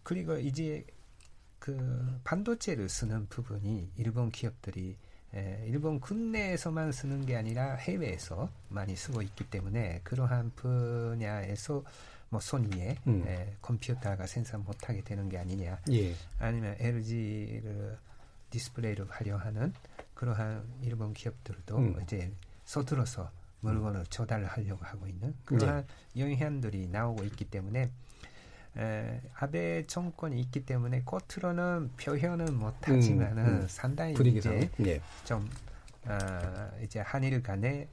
[0.02, 0.84] 그리고 이제
[1.58, 4.96] 그 반도체를 쓰는 부분이 일본 기업들이
[5.34, 11.84] 에, 일본 국내에서만 쓰는 게 아니라 해외에서 많이 쓰고 있기 때문에 그러한 분야에서
[12.30, 13.24] 뭐 소니의 음.
[13.26, 16.14] 에, 컴퓨터가 생산 못하게 되는 게 아니냐 예.
[16.38, 17.98] 아니면 LG를
[18.50, 19.72] 디스플레이를 활용하는
[20.14, 22.00] 그러한 일본 기업들도 음.
[22.02, 22.30] 이제
[22.64, 24.06] 서툴러서 물건을 음.
[24.10, 26.20] 조달하려고 하고 있는 그러한 네.
[26.20, 27.90] 영향들이 나오고 있기 때문에
[28.76, 33.66] 에, 아베 정권이 있기 때문에 겉으로는 표현은 못하지만은 음, 음.
[33.68, 35.00] 상당히 이제 네.
[35.24, 35.48] 좀
[36.04, 37.88] 어, 이제 한일 간의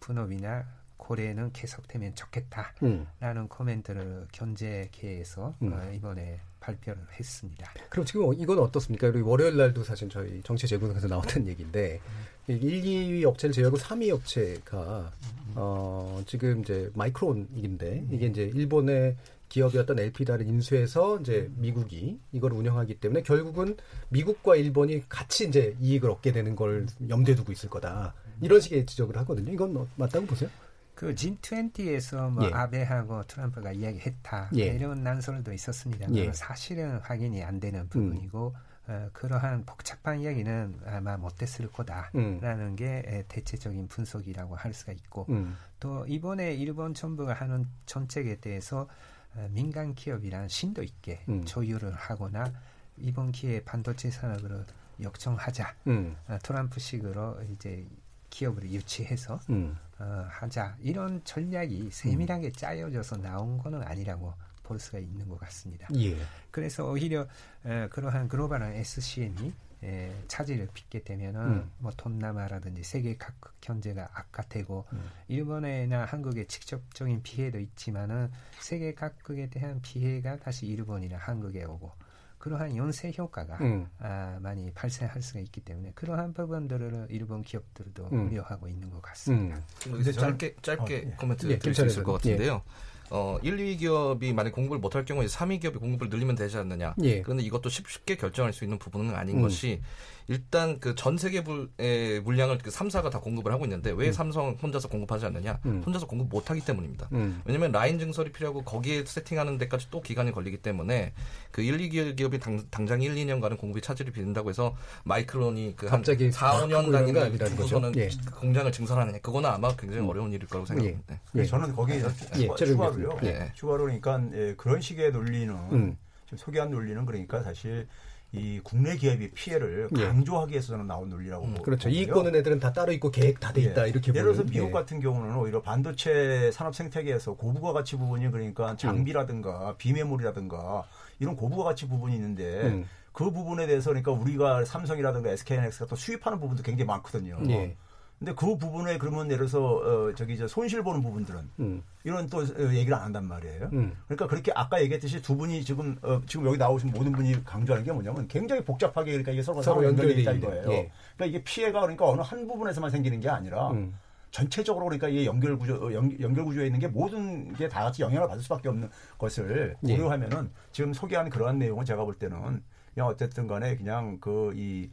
[0.00, 0.64] 분업이나
[0.98, 3.48] 고래는 계속되면 좋겠다라는 음.
[3.48, 5.72] 코멘트를 경제계에서 음.
[5.72, 7.72] 어, 이번에 발표를 했습니다.
[7.88, 9.10] 그럼 지금 이건 어떻습니까?
[9.10, 12.00] 그리고 월요일 날도 사실 저희 정치 재구성에서 나왔던 얘기인데
[12.48, 12.52] 음.
[12.52, 15.52] 1, 2위 업체를 제외하고 3위 업체가 음.
[15.54, 19.16] 어, 지금 이제 마이크론인데 이게 이제 일본의
[19.48, 23.76] 기업이었던 엘피다를 인수해서 이제 미국이 이걸 운영하기 때문에 결국은
[24.10, 28.14] 미국과 일본이 같이 이제 이익을 얻게 되는 걸 염두에 두고 있을 거다.
[28.42, 29.50] 이런 식의 지적을 하거든요.
[29.52, 30.50] 이건 맞다고 보세요?
[30.98, 32.52] 그 G20에서 뭐 예.
[32.52, 34.64] 아베하고 트럼프가 이야기했다 예.
[34.64, 36.12] 이런 난설도 있었습니다.
[36.14, 36.32] 예.
[36.32, 37.88] 사실은 확인이 안 되는 음.
[37.88, 38.56] 부분이고
[38.88, 38.90] 음.
[38.90, 42.74] 어, 그러한 복잡한 이야기는 아마 못됐을 거다라는 음.
[42.74, 45.56] 게 대체적인 분석이라고 할 수가 있고 음.
[45.78, 48.88] 또 이번에 일본 정부가 하는 정책에 대해서
[49.36, 51.44] 어, 민간 기업이란 신도 있게 음.
[51.44, 52.52] 조율을 하거나
[52.96, 54.64] 이번 기회에 반도체 산업으로
[55.00, 56.16] 역정하자 음.
[56.26, 57.86] 어, 트럼프식으로 이제
[58.30, 59.76] 기업을 유치해서 음.
[59.98, 64.32] 어, 하자 이런 전략이 세밀하게 짜여져서 나온 거는 아니라고
[64.62, 65.88] 볼 수가 있는 것 같습니다.
[65.96, 66.16] 예.
[66.50, 67.26] 그래서 오히려
[67.64, 71.70] 에, 그러한 글로벌한 SCM이 에, 차질을 빚게 되면은 음.
[71.78, 75.10] 뭐 동남아라든지 세계 각국 경제가 악화되고 음.
[75.28, 78.30] 일본이나 한국에 직접적인 피해도 있지만은
[78.60, 81.92] 세계 각국에 대한 피해가 다시 일본이나 한국에 오고
[82.38, 83.88] 그러한 연쇄 효과가 음.
[83.98, 88.26] 아, 많이 발생할 수가 있기 때문에 그러한 부분들을 일본 기업들도 음.
[88.26, 89.62] 우려하고 있는 것 같습니다.
[89.86, 89.92] 음.
[89.92, 91.16] 여기서 짧게 짧게 어, 예.
[91.18, 92.62] 코멘트 예, 드릴 수 있을 것 같은데요.
[92.64, 92.87] 예.
[93.10, 96.94] 어, 1, 2위 기업이 만약 공급을 못할 경우에 3위 기업이 공급을 늘리면 되지 않느냐.
[97.02, 97.22] 예.
[97.22, 99.42] 그런데 이것도 쉽게 결정할 수 있는 부분은 아닌 음.
[99.42, 99.80] 것이
[100.28, 101.42] 일단 그 전 세계
[101.78, 104.12] 의 물량을 그 3사가 다 공급을 하고 있는데 왜 음.
[104.12, 105.60] 삼성 혼자서 공급하지 않느냐?
[105.64, 105.82] 음.
[105.86, 107.08] 혼자서 공급 못 하기 때문입니다.
[107.12, 107.40] 음.
[107.44, 111.12] 왜냐면 라인 증설이 필요하고 거기에 세팅하는 데까지 또 기간이 걸리기 때문에
[111.50, 116.30] 그 1, 2 기업이 당, 당장 1, 2년간은 공급이 차질이 빚는다고 해서 마이크론이 그 갑자기
[116.30, 118.10] 4, 5년 단위나 두고서는 예.
[118.34, 120.08] 공장을 증설하느냐 그거는 아마 굉장히 음.
[120.10, 121.20] 어려운 일일 거라고 생각합니다.
[121.36, 121.40] 예.
[121.40, 121.44] 예.
[121.44, 122.02] 저는 거기에
[122.38, 122.48] 예.
[122.56, 123.18] 추가 로요.
[123.24, 123.50] 예.
[123.54, 125.96] 추가로 그러니까 예, 그런 식의 논리는 음.
[126.24, 127.86] 지금 소개한 논리는 그러니까 사실
[128.30, 130.04] 이 국내 기업이 피해를 예.
[130.04, 131.88] 강조하기 위해서는 나온 논리라고 음, 그렇죠.
[131.88, 133.88] 이익 보는 애들은 다 따로 있고 계획 다 돼 있다 예.
[133.88, 134.70] 이렇게 예를 들어서 미국 예.
[134.72, 138.76] 같은 경우는 오히려 반도체 산업 생태계에서 고부가 가치 부분이 그러니까 음.
[138.76, 139.74] 장비라든가 음.
[139.78, 140.84] 비메모리라든가
[141.20, 142.88] 이런 고부가 가치 부분이 있는데 음.
[143.12, 147.38] 그 부분에 대해서 그러니까 우리가 삼성이라든가 SK하이닉스가 또 수입하는 부분도 굉장히 많거든요.
[147.48, 147.76] 예.
[148.18, 149.76] 근데 그 부분에 그러면 예를 들어서
[150.08, 151.82] 어, 저기 저 손실 보는 부분들은 음.
[152.02, 153.70] 이런 또 어, 얘기를 안 한단 말이에요.
[153.72, 153.92] 음.
[154.06, 157.92] 그러니까 그렇게 아까 얘기했듯이 두 분이 지금 어, 지금 여기 나오신 모든 분이 강조하는 게
[157.92, 160.72] 뭐냐면 굉장히 복잡하게 그러니까 이게 서로 서로 연결돼 있다 이거예요.
[160.72, 160.90] 예.
[161.16, 163.94] 그러니까 이게 피해가 그러니까 어느 한 부분에서만 생기는 게 아니라 음.
[164.32, 168.02] 전체적으로 그러니까 이 연결 구조 어, 연, 연결 구조에 있는 게 모든 게 다 같이
[168.02, 169.96] 영향을 받을 수밖에 없는 것을 예.
[169.96, 172.62] 고려하면은 지금 소개한 그러한 내용은 제가 볼 때는
[172.94, 174.90] 그냥 어쨌든 간에 그냥 그이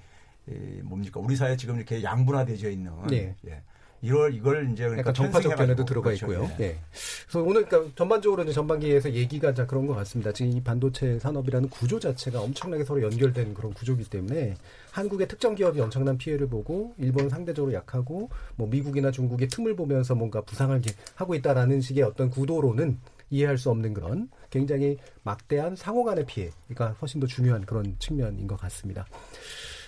[0.47, 3.35] 이 뭡니까 우리 사회 지금 이렇게 양분화되어 있는 네.
[3.47, 3.61] 예.
[4.01, 6.27] 이걸 이걸 이제 그러니까 정파적 견해도 들어가 그렇죠.
[6.27, 6.49] 있고요.
[6.59, 6.63] 예.
[6.63, 6.77] 예.
[7.23, 10.31] 그래서 오늘 그러니까 전반적으로 이제 전반기에서 얘기가 자 그런 것 같습니다.
[10.31, 14.55] 지금 이 반도체 산업이라는 구조 자체가 엄청나게 서로 연결된 그런 구조이기 때문에
[14.91, 20.41] 한국의 특정 기업이 엄청난 피해를 보고 일본은 상대적으로 약하고 뭐 미국이나 중국의 틈을 보면서 뭔가
[20.41, 20.79] 부상을
[21.15, 22.99] 하고 있다라는 식의 어떤 구도로는
[23.31, 28.55] 이해할 수 없는 그런 굉장히 막대한 상호 간의 피해가 훨씬 더 중요한 그런 측면인 것
[28.57, 29.07] 같습니다.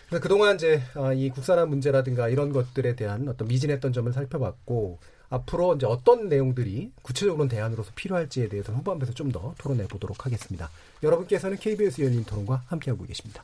[0.09, 4.99] 그동안 이제 아, 이 국산화 문제라든가 이런 것들에 대한 어떤 미진했던 점을 살펴봤고
[5.29, 10.69] 앞으로 이제 어떤 내용들이 구체적으로는 대안으로서 필요할지에 대해서 후반부에서 좀 더 토론해 보도록 하겠습니다.
[11.03, 13.43] 여러분께서는 KBS 열린 토론과 함께하고 계십니다.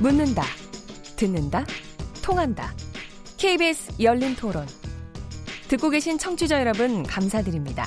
[0.00, 0.42] 묻는다,
[1.16, 1.64] 듣는다,
[2.24, 2.72] 통한다.
[3.36, 4.66] KBS 열린 토론.
[5.68, 7.86] 듣고 계신 청취자 여러분, 감사드립니다.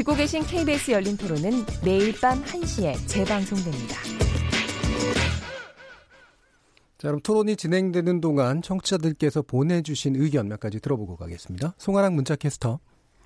[0.00, 1.50] 듣고 계신 KBS 열린 토론은
[1.84, 3.96] 매일 밤 1시에 재방송됩니다.
[6.96, 11.74] 자, 그럼 토론이 진행되는 동안 청취자들께서 보내주신 의견 몇 가지 들어보고 가겠습니다.
[11.76, 12.78] 송아랑 문자캐스터.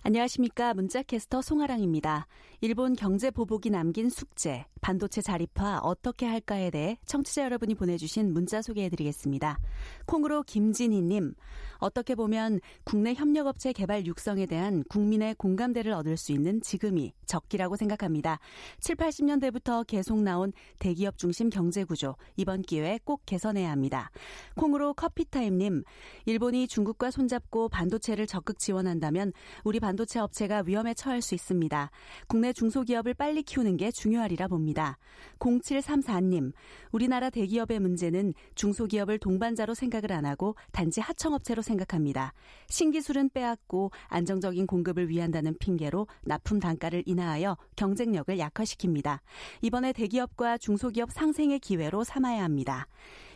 [0.06, 0.74] 안녕하십니까.
[0.74, 2.26] 문자캐스터 송아랑입니다.
[2.60, 9.58] 일본 경제 보복이 남긴 숙제, 반도체 자립화 어떻게 할까에 대해 청취자 여러분이 보내주신 문자 소개해드리겠습니다.
[10.04, 11.34] 콩으로 김진희님,
[11.78, 18.38] 어떻게 보면 국내 협력업체 개발 육성에 대한 국민의 공감대를 얻을 수 있는 지금이 적기라고 생각합니다.
[18.80, 24.10] 7, 80년대부터 계속 나온 대기업 중심 경제 구조, 이번 기회에 꼭 개선해야 합니다.
[24.56, 25.84] 콩으로 커피타임님,
[26.26, 29.32] 일본이 중국과 손잡고 반도체를 적극 지원한다면
[29.64, 31.90] 우리 반도체 업체가 위험에 처할 수 있습니다.
[32.28, 34.98] 국내 중소기업을 빨리 키우는 게 중요하리라 봅니다.
[35.38, 36.52] 0734님,
[36.92, 42.32] 우리나라 대기업의 문제는 중소기업을 동반자로 생각을 안 하고 단지 하청업체로 생각합니다.
[42.68, 49.18] 신기술은 빼앗고 안정적인 공급을 위한다는 핑계로 납품 단가를 인하하여 경쟁력을 약화시킵니다.
[49.62, 52.86] 이번에 대기업과 중소기업 상생의 기회로 삼아야 합니다.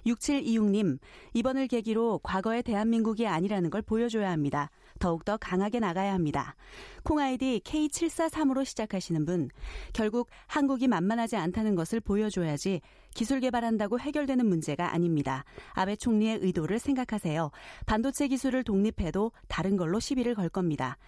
[0.07, 0.99] 6726님,
[1.35, 4.71] 이번을 계기로 과거의 대한민국이 아니라는 걸 보여줘야 합니다.
[4.99, 6.55] 더욱더 강하게 나가야 합니다.
[7.05, 9.51] 콩아이디 K743으로 시작하시는 분,
[9.93, 12.81] 결국 한국이 만만하지 않다는 것을 보여줘야지
[13.15, 15.45] 기술 개발한다고 해결되는 문제가 아닙니다.
[15.73, 17.51] 아베 총리의 의도를 생각하세요.
[17.87, 20.99] 반도체 기술을 독립해도 다른 걸로 시비를 걸 겁니다.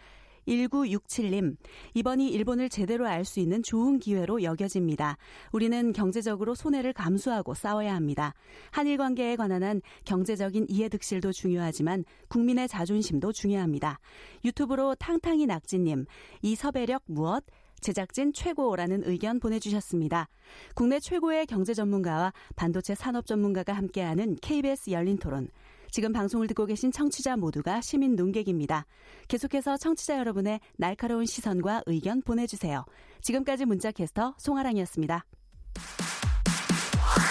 [0.50, 1.56] 1967님,
[1.94, 5.16] 이번이 일본을 제대로 알 수 있는 좋은 기회로 여겨집니다.
[5.52, 8.34] 우리는 경제적으로 손해를 감수하고 싸워야 합니다.
[8.72, 14.00] 한일 관계에 관한 한 경제적인 이해득실도 중요하지만 국민의 자존심도 중요합니다.
[14.44, 16.06] 유튜브로 탕탕이 낙지님,
[16.42, 17.44] 이 섭외력 무엇?
[17.80, 20.28] 제작진 최고라는 의견 보내주셨습니다.
[20.74, 25.48] 국내 최고의 경제 전문가와 반도체 산업 전문가가 함께하는 KBS 열린 토론.
[25.90, 28.86] 지금 방송을 듣고 계신 청취자 모두가 시민 농객입니다.
[29.28, 32.84] 계속해서 청취자 여러분의 날카로운 시선과 의견 보내주세요.
[33.22, 35.24] 지금까지 문자 캐스터 송아랑이었습니다.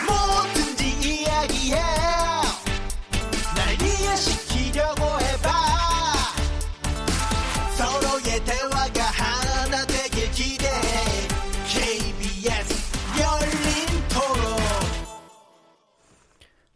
[0.08, 2.19] 뭐든지 이야기해.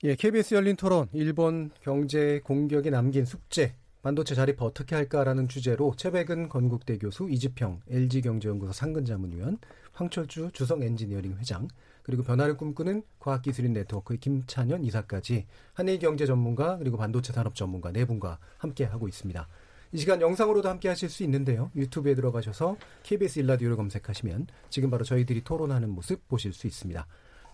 [0.06, 6.50] 예, KBS 열린 토론, 일본 경제 공격이 남긴 숙제, 반도체 자립화 어떻게 할까라는 주제로 최배근
[6.50, 9.60] 건국대 교수, 이지평, LG경제연구소 상근자문위원,
[9.94, 11.70] 황철주 주성 엔지니어링 회장,
[12.02, 18.04] 그리고 변화를 꿈꾸는 과학기술인 네트워크의 김찬현 이사까지 한일 경제 전문가 그리고 반도체 산업 전문가 네
[18.04, 19.48] 분과 함께 하고 있습니다.
[19.94, 21.72] 이 시간 영상으로도 함께 하실 수 있는데요.
[21.78, 27.08] 유튜브에 들어가셔서 KBS 일라디오를 검색하시면 지금 바로 저희들이 토론하는 모습 보실 수 있습니다.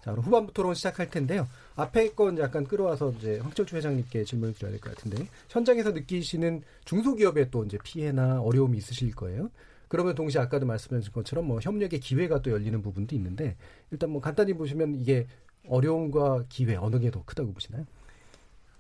[0.04, 1.48] 자, 그럼 후반부 토론 시작할 텐데요.
[1.76, 7.52] 앞에 건 약간 끌어와서 이제 황철주 회장님께 질문을 드려야 될 것 같은데 현장에서 느끼시는 중소기업의
[7.52, 9.50] 또 이제 피해나 어려움이 있으실 거예요.
[9.90, 13.58] 그러면 동시에 아까도 말씀하신 것처럼 뭐 협력의 기회가 또 열리는 부분도 있는데
[13.92, 15.28] 일단 뭐 간단히 보시면 이게
[15.68, 17.86] 어려움과 기회 어느 게 더 크다고 보시나요?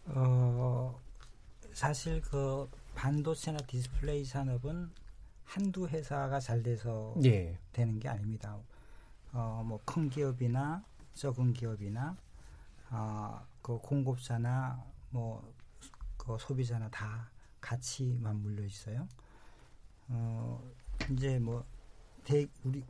[0.05, 0.99] 어
[1.73, 4.89] 사실 그 반도체나 디스플레이 산업은
[5.43, 7.57] 한두 회사가 잘 돼서 예.
[7.73, 8.57] 되는 게 아닙니다.
[9.33, 10.83] 어 뭐 큰 기업이나
[11.19, 12.17] 적은 기업이나
[12.89, 15.59] 아, 그 공급사나 뭐
[16.29, 19.07] 그 소비자나 다 같이 맞물려 있어요.
[20.09, 20.61] 어,
[21.11, 21.65] 이제 뭐
[22.23, 22.83] 대, 우리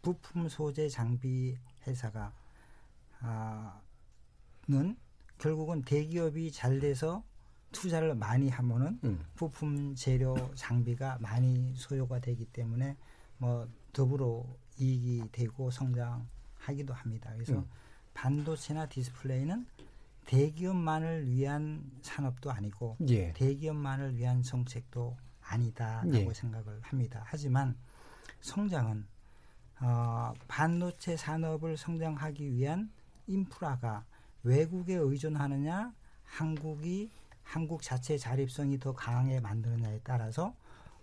[0.00, 2.32] 부품 소재 장비 회사가
[3.20, 4.96] 아는
[5.36, 7.22] 결국은 대기업이 잘 돼서
[7.72, 9.26] 투자를 많이 하면은 음.
[9.34, 12.96] 부품 재료 장비가 많이 소요가 되기 때문에
[13.36, 14.46] 뭐 더불어
[14.78, 16.26] 이익이 되고 성장
[16.66, 17.30] 하기도 합니다.
[17.34, 17.66] 그래서 음.
[18.14, 19.66] 반도체나 디스플레이는
[20.26, 23.32] 대기업만을 위한 산업도 아니고 예.
[23.32, 26.34] 대기업만을 위한 정책도 아니다라고 예.
[26.34, 27.22] 생각을 합니다.
[27.24, 27.76] 하지만
[28.40, 29.06] 성장은
[29.80, 32.90] 어, 반도체 산업을 성장하기 위한
[33.26, 34.04] 인프라가
[34.42, 35.92] 외국에 의존하느냐,
[36.24, 37.10] 한국이
[37.42, 40.54] 한국 자체 자립성이 더 강하게 만드느냐에 따라서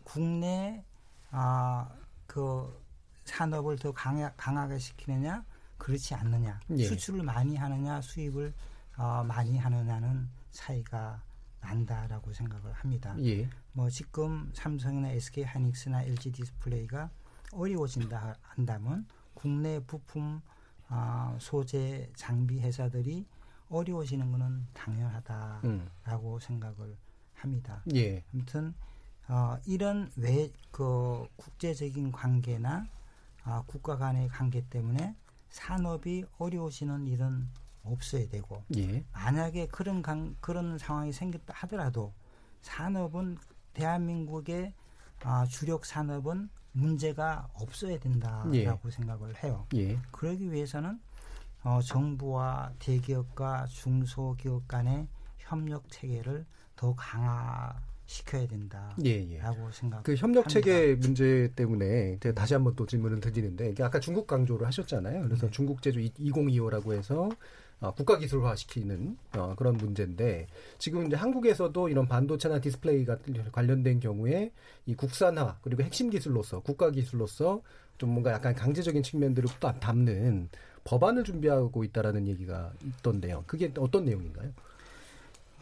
[0.04, 0.84] 국내
[1.32, 1.90] 아,
[2.28, 2.82] 그
[3.26, 5.46] 산업을 더 강하, 강하게 시키느냐,
[5.84, 6.86] 그렇지 않느냐, 예.
[6.86, 8.54] 수출을 많이 하느냐, 수입을
[8.98, 11.22] 어, 많이 하느냐는 차이가
[11.60, 13.14] 난다라고 생각을 합니다.
[13.20, 13.50] 예.
[13.74, 17.10] 뭐 지금 삼성이나 SK 하이닉스나 LG 디스플레이가
[17.52, 20.42] 어려워진다 한다면 국내 부품
[20.88, 23.26] 아, 소재 장비 회사들이
[23.68, 26.40] 어려워지는 것은 당연하다라고 음.
[26.40, 26.96] 생각을
[27.34, 27.84] 합니다.
[27.94, 28.24] 예.
[28.34, 28.74] 아무튼
[29.28, 32.88] 어, 이런 외 그 국제적인 관계나
[33.44, 35.16] 아, 국가 간의 관계 때문에
[35.54, 37.48] 산업이 어려워지는 일은
[37.84, 39.06] 없어야 되고 예.
[39.14, 42.12] 만약에 그런 강, 그런 상황이 생겼다 하더라도
[42.62, 43.38] 산업은
[43.74, 44.74] 대한민국의
[45.24, 48.92] 아, 주력 산업은 문제가 없어야 된다라고 예.
[48.92, 49.68] 생각을 해요.
[49.76, 50.00] 예.
[50.12, 51.00] 그러기 위해서는
[51.64, 56.46] 어, 정부와 대기업과 중소기업 간의 협력 체계를
[56.76, 57.80] 더 강화
[58.14, 59.42] 시켜야 된다라고 예, 예.
[59.72, 60.04] 생각.
[60.04, 65.24] 그 협력 체계 문제 때문에 다시 한번 또 질문을 드리는데 아까 중국 강조를 하셨잖아요.
[65.24, 65.52] 그래서 네.
[65.52, 67.30] 중국 제조 2025라고 해서
[67.80, 70.48] 어, 국가 기술화 시키는 어, 그런 문제인데
[70.78, 74.52] 지금 이제 한국에서도 이런 반도체나 디스플레이 같은 관련된 경우에
[74.86, 77.62] 이 국산화 그리고 핵심 기술로서 국가 기술로서
[77.98, 79.50] 좀 뭔가 약간 강제적인 측면들을
[79.80, 80.50] 담는
[80.84, 83.44] 법안을 준비하고 있다라는 얘기가 있던데요.
[83.48, 84.52] 그게 어떤 내용인가요?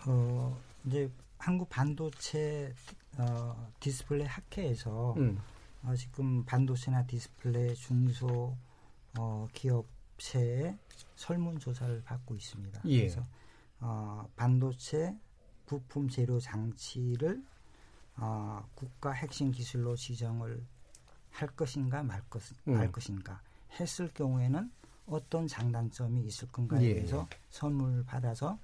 [0.05, 1.09] 어 이제
[1.41, 2.71] 한국 반도체
[3.17, 5.39] 어, 디스플레이 학회에서 음.
[5.81, 8.55] 어, 지금 반도체나 디스플레이 중소
[9.17, 10.77] 어, 기업체의
[11.15, 12.81] 설문 조사를 받고 있습니다.
[12.85, 12.97] 예.
[12.99, 13.25] 그래서
[13.79, 15.17] 어, 반도체
[15.65, 17.43] 부품 재료 장치를
[18.17, 20.63] 어, 국가 핵심 기술로 지정을
[21.31, 22.73] 할 것인가 말, 것, 음.
[22.73, 23.41] 말 것인가
[23.79, 24.71] 했을 경우에는
[25.07, 26.93] 어떤 장단점이 있을 건가에 예.
[26.93, 28.59] 대해서 선물 받아서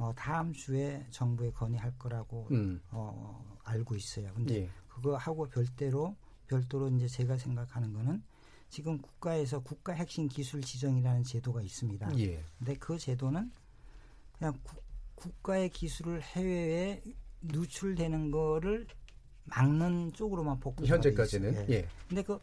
[0.00, 2.80] 어, 다음 주에 정부에 건의할 거라고 음.
[2.90, 4.32] 어, 알고 있어요.
[4.34, 4.70] 근데 예.
[4.88, 8.22] 그거 하고 별대로 별도로 이제 제가 생각하는 거는
[8.70, 12.18] 지금 국가에서 국가 핵심 기술 지정이라는 제도가 있습니다.
[12.18, 12.42] 예.
[12.58, 13.52] 근데 그 제도는
[14.38, 14.76] 그냥 구,
[15.16, 17.02] 국가의 기술을 해외에
[17.42, 18.86] 누출되는 거를
[19.44, 21.86] 막는 쪽으로만 복구 현재까지는 예.
[22.08, 22.40] 근데 그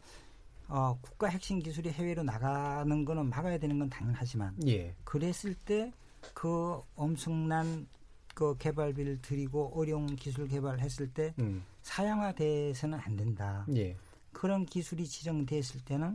[0.68, 4.94] 어, 국가 핵심 기술이 해외로 나가는 거는 막아야 되는 건 당연하지만 예.
[5.02, 5.92] 그랬을 때
[6.34, 7.86] 그 엄청난
[8.34, 11.64] 그 개발비를 들이고 어려운 기술 개발을 했을 때 음.
[11.82, 13.66] 사양화돼서는 안 된다.
[13.74, 13.96] 예.
[14.32, 16.12] 그런 기술이 지정됐을 때는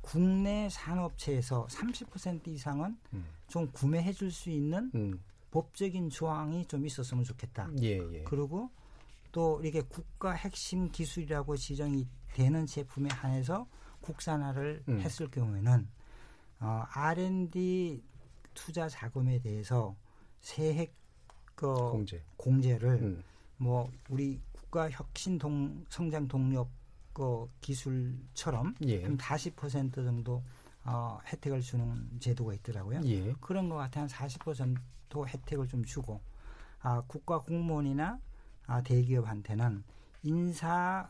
[0.00, 3.24] 국내 산업체에서 30% 이상은 음.
[3.46, 5.20] 좀 구매해 줄 수 있는 음.
[5.52, 7.68] 법적인 조항이 좀 있었으면 좋겠다.
[7.82, 8.22] 예, 예.
[8.24, 8.70] 그리고
[9.30, 13.66] 또 이렇게 국가 핵심 기술이라고 지정이 되는 제품에 한해서
[14.00, 15.00] 국산화를 음.
[15.00, 15.88] 했을 경우에는
[16.60, 18.02] 어, R&D
[18.54, 19.96] 투자 자금에 대해서
[20.40, 20.94] 세액
[21.54, 22.22] 그 공제.
[22.36, 23.24] 공제를 음.
[23.56, 26.68] 뭐 우리 국가 혁신 동 성장 동력
[27.12, 29.02] 그 기술처럼 예.
[29.04, 30.42] 한 40% 정도
[30.84, 33.02] 어, 혜택을 주는 제도가 있더라고요.
[33.04, 33.32] 예.
[33.40, 34.76] 그런 것 같아 한 40%
[35.28, 36.20] 혜택을 좀 주고
[36.80, 38.18] 아, 국가 공무원이나
[38.66, 39.84] 아, 대기업한테는
[40.24, 41.08] 인사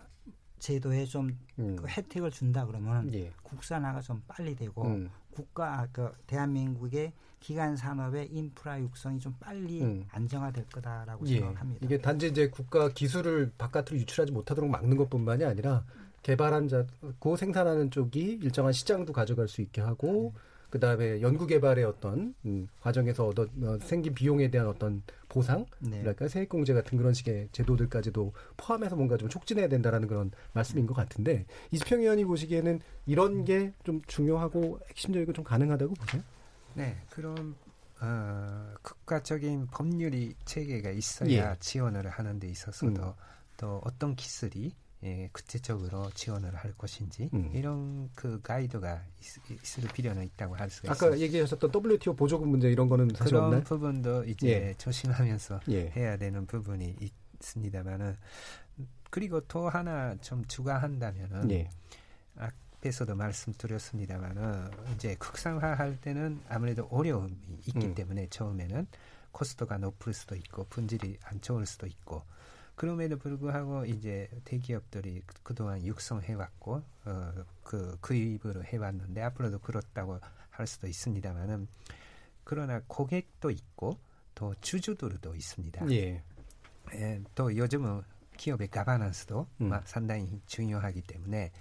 [0.62, 1.74] 제도에 좀 음.
[1.74, 3.32] 그 혜택을 준다 그러면 예.
[3.42, 5.10] 국산화가 좀 빨리 되고 음.
[5.32, 10.04] 국가 그 대한민국의 기간 산업의 인프라 육성이 좀 빨리 음.
[10.12, 11.40] 안정화될 거다라고 예.
[11.40, 11.84] 생각합니다.
[11.84, 15.84] 이게 단지 이제 국가 기술을 바깥으로 유출하지 못하도록 막는 것뿐만이 아니라
[16.22, 16.86] 개발한 자,
[17.18, 20.40] 고 생산하는 쪽이 일정한 시장도 가져갈 수 있게 하고 네.
[20.70, 25.02] 그 다음에 연구 개발의 어떤 음, 과정에서 얻어 어, 생긴 비용에 대한 어떤
[25.32, 26.00] 보상, 네.
[26.00, 31.46] 그러니까 세액공제 같은 그런 식의 제도들까지도 포함해서 뭔가 좀 촉진해야 된다라는 그런 말씀인 것 같은데
[31.70, 36.22] 이수평 의원이 보시기에는 이런 게 좀 중요하고 핵심적이고 좀 가능하다고 보세요?
[36.74, 37.54] 네, 그럼
[38.00, 41.56] 어, 국가적인 법률이 체계가 있어야 예.
[41.60, 43.12] 지원을 하는 데 있어서도 음.
[43.56, 44.74] 또 어떤 기술이
[45.04, 47.50] 예, 구체적으로 지원을 할 것인지 음.
[47.52, 51.18] 이런 그 가이드가 있, 을 필요는 있다고 할 수가 아까 있습니다.
[51.20, 53.62] 얘기하셨던 WTO 보조금 문제 이런 거는 사실 그런 없나요?
[53.64, 54.74] 부분도 이제 예.
[54.78, 55.90] 조심하면서 예.
[55.96, 56.96] 해야 되는 부분이
[57.40, 58.16] 있습니다만은
[59.10, 61.68] 그리고 또 하나 좀 추가한다면은 예.
[62.36, 67.36] 앞에서도 말씀드렸습니다만은 이제 국산화할 때는 아무래도 어려움이
[67.66, 67.94] 있기 음.
[67.94, 68.86] 때문에 처음에는
[69.32, 72.22] 코스트가 높을 수도 있고 분질이 안 좋을 수도 있고
[72.74, 80.18] 그럼에도 불구하고 이제 대기업들이 그동안 육성해왔고 어, 그 구입으로 해왔는데 앞으로도 그렇다고
[80.50, 81.68] 할 수도 있습니다만은
[82.44, 83.98] 그러나 고객도 있고
[84.34, 85.90] 또 주주들도 있습니다.
[85.90, 86.22] 예.
[86.94, 88.02] 예, 또 요즘은
[88.36, 89.70] 기업의 가바넌스도 음.
[89.84, 91.52] 상당히 중요하기 때문에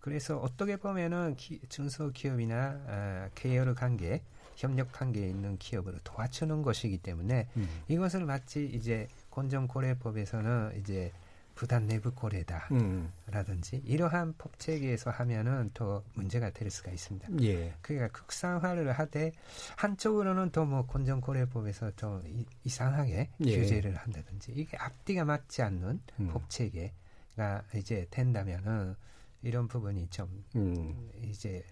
[0.00, 4.22] 그래서 어떻게 보면은 기, 중소기업이나 아, 계열 관계,
[4.56, 7.68] 협력 관계에 있는 기업을 도와주는 것이기 때문에 음.
[7.88, 9.06] 이것을 마치 이제
[9.38, 11.12] 건전고래법에서는 이제
[11.54, 13.82] 부단 내부 고래다라든지 음.
[13.84, 17.28] 이러한 법 체계에서 하면은 더 문제가 될 수가 있습니다.
[17.42, 17.74] 예.
[17.82, 19.32] 그러니까 극상화를 하되
[19.76, 23.58] 한쪽으로는 또뭐 건전고래법에서 더 이, 상하게 예.
[23.58, 26.28] 규제를 한다든지 이게 앞뒤가 맞지 않는 음.
[26.28, 28.94] 법 체계가 이제 된다면은
[29.42, 31.10] 이런 부분이 좀 음.
[31.22, 31.64] 이제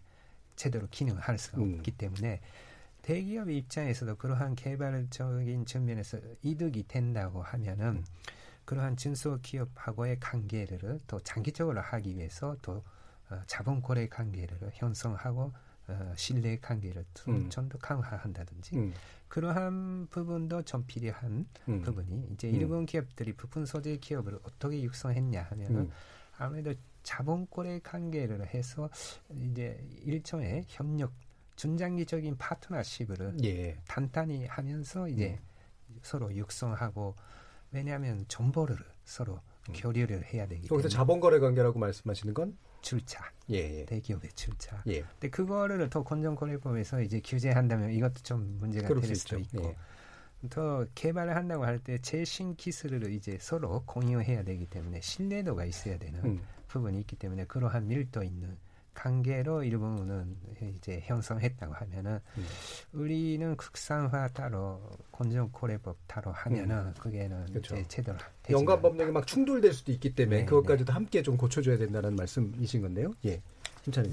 [0.57, 1.77] 제대로 기능할 수가 음.
[1.79, 2.41] 없기 때문에
[3.07, 8.05] 대기업 입장에서도 그러한 개발적인 측면에서 이득이 된다고 하면은
[8.65, 12.83] 그러한 중소기업하고의 관계를 더 장기적으로 하기 위해서 또
[13.31, 15.53] 어, 자본 거래 관계를 형성하고
[15.87, 17.49] 어, 신뢰 관계를 음.
[17.49, 18.93] 좀더 강화한다든지 음.
[19.29, 21.83] 그러한 부분도 좀 필요한 음.
[21.83, 22.87] 부분이 이제 일본 음.
[22.87, 25.91] 기업들이 부품 소재 기업을 어떻게 육성했냐 하면은 음.
[26.39, 28.91] 아무래도 자본 거래 관계를 해서
[29.31, 31.13] 이제 일종의 협력
[31.57, 33.79] 중장기적인 파트너십을 예.
[33.89, 35.39] 단단히 하면서 이제
[35.91, 35.99] 음.
[36.03, 37.15] 서로 육성하고
[37.73, 39.75] 왜냐하면 정보를 서로 음.
[39.75, 40.75] 교류를 해야 되기 때문에.
[40.83, 43.25] 여기서 자본거래 관계라고 말씀하시는 건 출차.
[43.51, 43.85] 예, 예.
[43.87, 44.83] 대기업의 출차.
[44.87, 45.01] 예.
[45.03, 49.65] 근데 그거를 더 건전거래법에서 이제 규제한다면 이것도 좀 문제가 될 수도 있고.
[49.65, 49.77] 예.
[50.51, 56.23] 더 개발을 한다고 할 때 최신 기술을 이제 서로 공유해야 되기 때문에 신뢰도가 있어야 되는
[56.25, 56.41] 음.
[56.69, 58.57] 부분이 있기 때문에 그러한 밀도 있는
[58.97, 60.37] 관계로 일본은
[60.75, 62.47] 이제 형성했다고 하면은 음.
[62.93, 66.95] 우리는 국산화 따로 건전고래법 따로 하면은 음.
[66.99, 67.77] 그게는 그렇죠.
[67.77, 68.17] 이제 제대로
[68.51, 70.93] 연관 법령이 막 충돌될 수도 있기 때문에 네, 그것까지도 네.
[70.93, 73.13] 함께 좀 고쳐줘야 된다는 말씀이신 건데요.
[73.27, 73.41] 예,
[73.85, 74.11] 김찬희.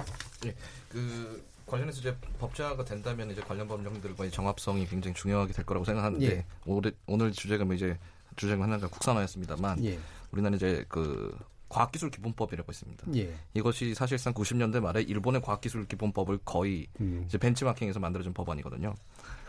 [0.47, 0.55] 예,
[0.89, 6.45] 그 관련해서 이제 법제화가 된다면 이제 관련 법령들과의 정합성이 굉장히 중요하게 될 거라고 생각하는데 예.
[6.65, 7.97] 오늘 오늘 주제가 뭐 이제
[8.35, 9.97] 주제가 하나가 국산화였습니다만 예.
[10.31, 11.33] 우리나라 이제 그
[11.73, 13.07] 과학기술 기본법이라고 있습니다.
[13.15, 13.33] 예.
[13.55, 17.23] 이것이 사실상 90년대 말에 일본의 과학기술 기본법을 거의 음.
[17.25, 18.93] 이제 벤치마킹해서 만들어진 법안이거든요.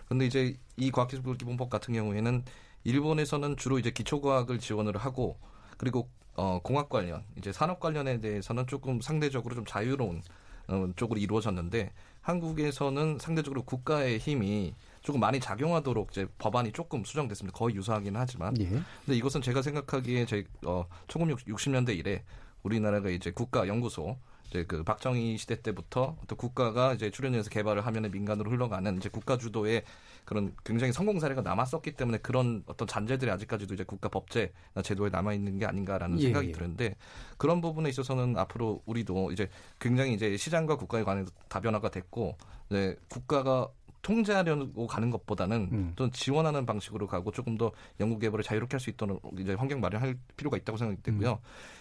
[0.07, 2.43] 그런데 이제 이 과학기술 기본법 같은 경우에는
[2.85, 5.39] 일본에서는 주로 이제 기초과학을 지원을 하고
[5.77, 10.23] 그리고 어 공학 관련 이제 산업 관련에 대해서는 조금 상대적으로 좀 자유로운
[10.69, 14.75] 어, 쪽으로 이루어졌는데 한국에서는 상대적으로 국가의 힘이
[15.05, 17.57] 조금 많이 작용하도록 이제 법안이 조금 수정됐습니다.
[17.57, 18.59] 거의 유사하긴 하지만.
[18.59, 18.65] 예.
[18.69, 22.25] 근데 이것은 제가 생각하기에 제 어, 1960년대 이래
[22.63, 24.17] 우리나라가 이제 국가 연구소
[24.49, 29.37] 이제 그 박정희 시대 때부터 또 국가가 이제 출연해서 개발을 하면 민간으로 흘러가는 이제 국가
[29.37, 29.85] 주도의
[30.25, 35.35] 그런 굉장히 성공 사례가 남았었기 때문에 그런 어떤 잔재들이 아직까지도 이제 국가 법제나 제도에 남아
[35.35, 36.53] 있는 게 아닌가라는 예, 생각이 예.
[36.53, 36.97] 드는데
[37.37, 42.39] 그런 부분에 있어서는 앞으로 우리도 이제 굉장히 이제 시장과 국가에 관해서 다변화가 됐고
[42.71, 43.69] 네, 국가가
[44.05, 45.93] 통제하려고 가는 것보다는 음.
[45.97, 50.17] 좀 지원하는 방식으로 가고 조금 더 연구 개발을 자유롭게 할 수 있도록 이제 환경 마련할
[50.37, 51.33] 필요가 있다고 생각이 되고요.
[51.33, 51.37] 음.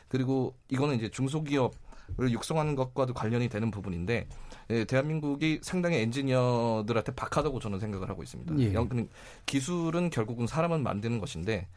[0.07, 1.75] 그리고 이거는 이제 중소기업
[2.19, 4.27] 을 육성하는 것과도 관련이 되는 부분인데
[4.69, 8.59] 예, 대한민국이 상당히 엔지니어들한테 박하다고 저는 생각을 하고 있습니다.
[8.59, 8.73] 예.
[9.45, 11.67] 기술은 결국은 사람을 만드는 것인데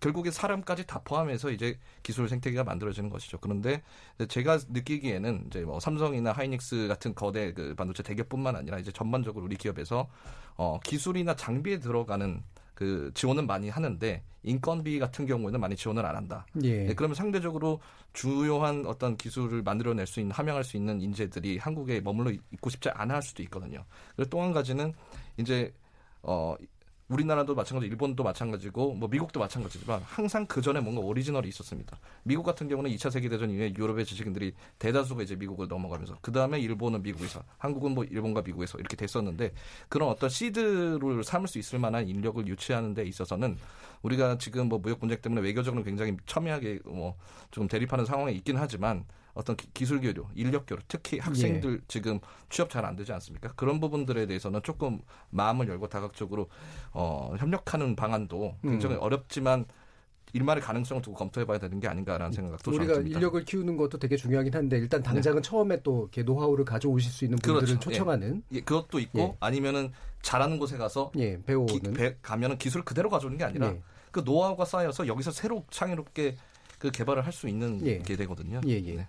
[0.00, 3.38] 결국에 사람까지 다 포함해서 이제 기술 생태계가 만들어지는 것이죠.
[3.38, 3.82] 그런데
[4.28, 9.56] 제가 느끼기에는 이제 뭐 삼성이나 하이닉스 같은 거대 그 반도체 대기업뿐만 아니라 이제 전반적으로 우리
[9.56, 10.08] 기업에서
[10.56, 12.42] 어 기술이나 장비에 들어가는
[12.74, 16.46] 그 지원은 많이 하는데 인건비 같은 경우에는 많이 지원을 안 한다.
[16.62, 16.84] 예.
[16.84, 17.80] 네, 그러면 상대적으로
[18.12, 23.14] 주요한 어떤 기술을 만들어낼 수 있는 함양할 수 있는 인재들이 한국에 머물러 있고 싶지 않아
[23.14, 23.84] 할 수도 있거든요.
[24.14, 24.92] 그리고 또 한 가지는
[25.38, 25.74] 이제
[26.22, 26.54] 어
[27.08, 31.98] 우리나라도 마찬가지, 일본도 마찬가지고 뭐 미국도 마찬가지지만 항상 그 전에 뭔가 오리지널이 있었습니다.
[32.22, 36.60] 미국 같은 경우는 2차 세계 대전 이후에 유럽의 지식인들이 대다수가 이제 미국을 넘어가면서 그 다음에
[36.60, 39.52] 일본은 미국에서, 한국은 뭐 일본과 미국에서 이렇게 됐었는데
[39.88, 43.56] 그런 어떤 시드를 삼을 수 있을 만한 인력을 유치하는 데 있어서는
[44.02, 47.16] 우리가 지금 뭐 무역 분쟁 때문에 외교적으로 굉장히 첨예하게 뭐
[47.50, 49.04] 좀 대립하는 상황에 있긴 하지만
[49.38, 51.84] 어떤 기술 교류, 인력 교류, 특히 학생들 예.
[51.86, 52.18] 지금
[52.50, 53.52] 취업 잘 안 되지 않습니까?
[53.54, 56.48] 그런 부분들에 대해서는 조금 마음을 열고 다각적으로
[56.92, 59.02] 어, 협력하는 방안도 굉장히 음.
[59.02, 59.64] 어렵지만
[60.32, 63.16] 일말의 가능성을 두고 검토해봐야 되는 게 아닌가라는 생각도 우리가 듭니다.
[63.16, 65.48] 인력을 키우는 것도 되게 중요하긴 한데 일단 당장은 네.
[65.48, 67.80] 처음에 또 이렇게 노하우를 가져오실 수 있는 분들을 그렇죠.
[67.80, 68.56] 초청하는 예.
[68.56, 68.60] 예.
[68.60, 69.36] 그것도 있고 예.
[69.38, 73.80] 아니면은 잘하는 곳에 가서 예, 배우는 가면은 기술 그대로 가져오는 게 아니라 예.
[74.10, 76.36] 그 노하우가 쌓여서 여기서 새로 창의롭게
[76.78, 77.98] 그 개발을 할 수 있는 예.
[77.98, 78.60] 게 되거든요.
[78.66, 78.94] 예, 예.
[78.96, 79.06] 네.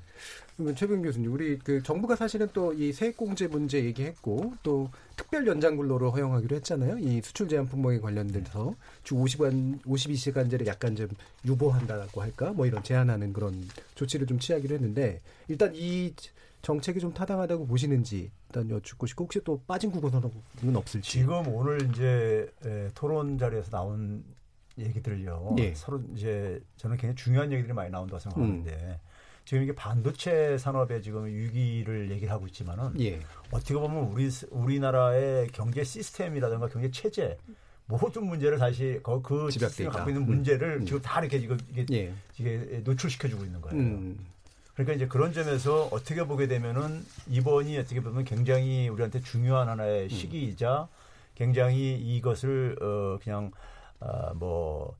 [0.55, 5.75] 그러면 최병 교수님, 우리 그 정부가 사실은 또 이 세액공제 문제 얘기했고 또 특별 연장
[5.77, 6.97] 근로를 허용하기로 했잖아요.
[6.99, 11.07] 이 수출 제한 품목에 관련돼서 주 50간 52시간제를 약간 좀
[11.45, 12.51] 유보한다고 할까?
[12.53, 16.13] 뭐 이런 제한하는 그런 조치를 좀 취하기로 했는데 일단 이
[16.61, 21.09] 정책이 좀 타당하다고 보시는지 일단 여쭙고 싶고 혹시 또 빠진 구간은 없을지.
[21.09, 24.23] 지금 오늘 이제 에, 토론 자리에서 나온
[24.79, 25.55] 얘기들요.
[25.59, 25.73] 예.
[25.75, 28.95] 서로 이제 저는 굉장히 중요한 얘기들이 많이 나온다고 생각하는데 음.
[29.45, 33.19] 지금 이게 반도체 산업의 지금 위기를 얘기를 하고 있지만은 예.
[33.51, 37.37] 어떻게 보면 우리 우리나라의 경제 시스템이라든가 경제 체제
[37.87, 40.85] 모든 문제를 다시 그, 그 시스템이 갖고 있는 문제를 음.
[40.85, 42.13] 지금 다 이렇게 지금 이게, 예.
[42.37, 43.79] 이게 노출시켜주고 있는 거예요.
[43.79, 44.19] 음.
[44.75, 50.09] 그러니까 이제 그런 점에서 어떻게 보게 되면은 이번이 어떻게 보면 굉장히 우리한테 중요한 하나의 음.
[50.09, 50.87] 시기이자
[51.33, 53.51] 굉장히 이것을 어 그냥
[53.99, 54.95] 아뭐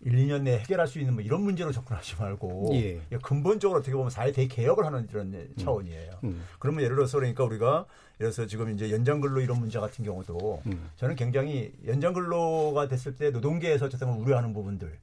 [0.00, 3.00] 1, 2년 내에 해결할 수 있는 뭐 이런 문제로 접근하지 말고 예.
[3.22, 6.12] 근본적으로 어떻게 보면 사회 대개혁을 하는 이런 차원이에요.
[6.24, 6.44] 음.
[6.58, 7.86] 그러면 예를 들어서 그러니까 우리가
[8.20, 10.90] 예를 들어서 지금 이제 연장근로 이런 문제 같은 경우도 음.
[10.96, 14.98] 저는 굉장히 연장근로가 됐을 때 노동계에서 어쨌든 우려하는 부분들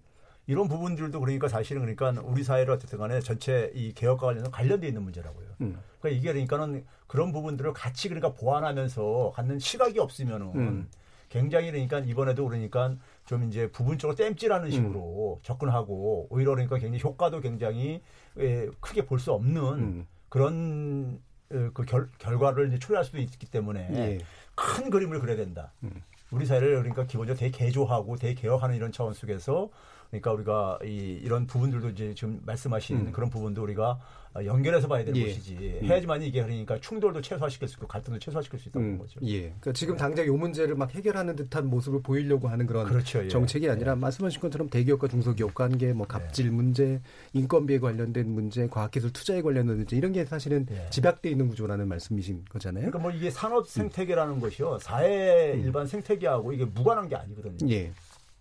[0.46, 5.02] 이런 부분들도 그러니까 사실은 그러니까 우리 사회를 어쨌든 간에 전체 이 개혁과 관련해서 관련돼 있는
[5.02, 5.48] 문제라고요.
[5.62, 5.80] 음.
[6.00, 10.90] 그러니까 이게 그러니까는 그런 부분들을 같이 그러니까 보완하면서 갖는 시각이 없으면은 음.
[11.32, 12.94] 굉장히 그러니까 이번에도 그러니까
[13.26, 15.44] 좀 이제 부분적으로 땜질하는 식으로 음.
[15.44, 18.02] 접근하고 오히려 그러니까 굉장히 효과도 굉장히
[18.38, 20.08] 예, 크게 볼 수 없는 음.
[20.28, 24.18] 그런 어, 그 결, 결과를 이제 초래할 수도 있기 때문에 예.
[24.56, 25.72] 큰 그림을 그려야 된다.
[25.84, 26.02] 음.
[26.32, 29.70] 우리 사회를 그러니까 기본적으로 대개조하고 대개혁하는 이런 차원 속에서
[30.10, 33.12] 그러니까 우리가 이, 이런 부분들도 이제 지금 말씀하신 음.
[33.14, 34.00] 그런 부분도 우리가
[34.36, 35.26] 연결해서 봐야 될 예.
[35.26, 35.86] 것이지 음.
[35.86, 39.20] 해야지만 이게 그러니까 충돌도 최소화시킬 수 있고 갈등도 최소화시킬 수 있다는 음, 거죠.
[39.24, 39.42] 예.
[39.42, 43.28] 그러니까 지금 당장 요 문제를 막 해결하는 듯한 모습을 보이려고 하는 그런 그렇죠, 예.
[43.28, 47.02] 정책이 아니라 말씀하신 것처럼 대기업과 중소기업 관계, 뭐 갑질 문제,
[47.34, 52.86] 인건비에 관련된 문제, 과학기술 투자에 관련된 문제 이런 게 사실은 집약돼 있는 구조라는 말씀이신 거잖아요.
[52.86, 57.70] 그러니까 뭐 이게 산업 생태계라는 것이요 사회 일반 생태계하고 이게 무관한 게 아니거든요.
[57.74, 57.92] 예.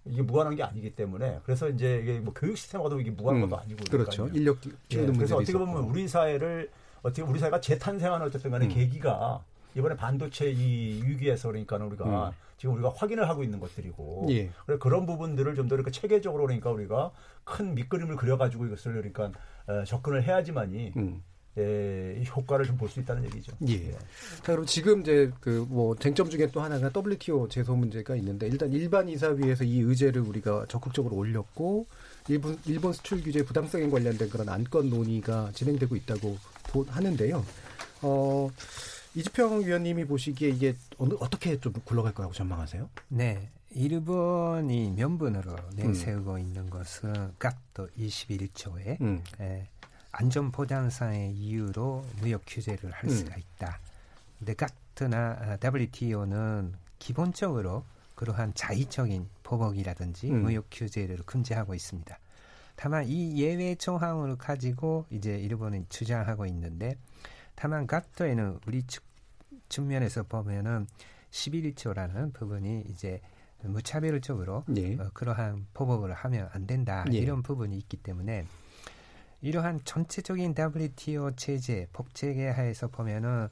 [0.06, 3.60] 이게 무관한 게 아니기 때문에 그래서 이제 이게 뭐 교육 시스템과도 이게 무관한 음, 것도
[3.60, 4.24] 아니고 그렇죠.
[4.24, 4.40] 그러니까요.
[4.40, 4.58] 인력
[4.92, 5.88] 예, 그래서 어떻게 보면 있었고.
[5.90, 6.70] 우리 사회를
[7.02, 8.70] 어떻게 우리 사회가 재탄생하는 어쨌든 간에 음.
[8.70, 9.44] 계기가
[9.74, 12.32] 이번에 반도체 이 위기에서 그러니까 우리가 음.
[12.56, 14.50] 지금 우리가 확인을 하고 있는 것들이고 예.
[14.66, 17.10] 그래 그런 부분들을 좀 더 이렇게 체계적으로 그러니까 우리가
[17.44, 19.32] 큰 밑그림을 그려가지고 이것을 그러니까
[19.66, 21.22] 어, 접근을 해야지만이 음.
[21.58, 23.52] 예, 이 효과를 좀 볼 수 있다는 얘기죠.
[23.68, 23.90] 예.
[24.42, 28.72] 자, 그럼 지금 이제 그 뭐 쟁점 중에 또 하나가 WTO 제소 문제가 있는데 일단
[28.72, 31.86] 일반 이사위에서 이 의제를 우리가 적극적으로 올렸고
[32.28, 36.38] 일본 일본 수출 규제 부당성에 관련된 그런 안건 논의가 진행되고 있다고
[36.70, 37.44] 보, 하는데요.
[38.02, 38.50] 어
[39.14, 42.88] 이지평 위원님이 보시기에 이게 어느, 어떻게 좀 굴러갈 거라고 전망하세요?
[43.08, 43.48] 네.
[43.72, 49.22] 일본이 명분으로 내세우고 있는 것은 갓도 21조에 음.
[49.40, 49.68] 에,
[50.12, 53.10] 안전 보장상의 이유로 무역 규제를 할 음.
[53.10, 53.78] 수가 있다.
[54.38, 57.84] 근데 갓트나 WTO는 기본적으로
[58.14, 60.42] 그러한 자의적인 보복이라든지 음.
[60.42, 62.18] 무역 규제를 금지하고 있습니다.
[62.76, 66.96] 다만 이 예외 조항을 가지고 이제 일본은 주장하고 있는데
[67.54, 69.04] 다만 갓토에는 우리 측,
[69.68, 70.86] 측면에서 보면은
[71.30, 73.20] 11조라는 부분이 이제
[73.62, 74.94] 무차별적으로 예.
[74.94, 77.18] 어, 그러한 보복을 하면 안 된다 예.
[77.18, 78.46] 이런 부분이 있기 때문에
[79.42, 83.48] 이러한 전체적인 WTO 체제 법체계 하에서 보면은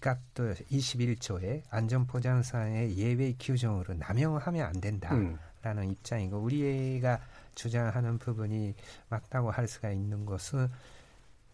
[0.00, 5.90] 갓도 21조의 안전보장상의 예외 규정으로 남용하면 안 된다라는 음.
[5.90, 7.20] 입장이고 우리가
[7.54, 8.74] 주장하는 부분이
[9.08, 10.68] 맞다고 할 수가 있는 것은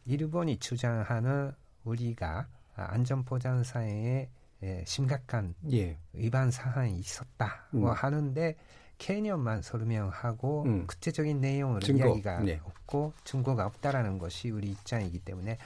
[0.06, 1.52] 일본이 주장하는
[1.84, 4.28] 우리가 안전보장상의
[4.62, 5.96] 예, 심각한 예.
[6.12, 7.86] 위반 사항이 있었다고 음.
[7.86, 8.56] 하는데
[9.00, 10.86] 개념만 설명하고 음.
[10.86, 12.60] 구체적인 내용을 증거, 이야기가 네.
[12.62, 15.56] 없고 증거가 없다라는 것이 우리 입장이기 때문에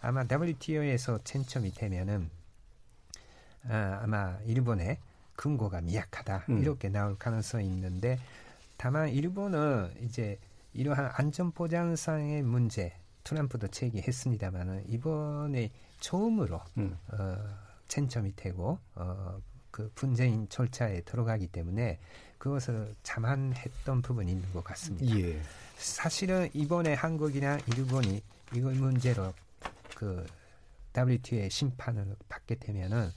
[0.00, 2.30] 아마 WTO에서 쟁점이 되면은
[3.68, 4.98] 아, 아마 일본의
[5.36, 6.58] 근거가 미약하다 음.
[6.58, 8.18] 이렇게 나올 가능성이 있는데
[8.76, 10.38] 다만 일본은 이제
[10.74, 12.92] 이러한 안전보장상의 문제
[13.24, 16.96] 트럼프도 제기했습니다만은 이번에 처음으로 음.
[17.08, 17.36] 어,
[17.88, 21.98] 쟁점이 되고 어, 그 분쟁인 절차에 들어가기 때문에
[22.38, 25.18] 그것을 자만했던 부분이 있는 것 같습니다.
[25.18, 25.40] 예.
[25.76, 28.22] 사실은 이번에 한국이나 일본이
[28.54, 29.32] 이걸 문제로
[29.94, 30.26] 그
[30.96, 33.10] WTO의 심판을 받게 되면은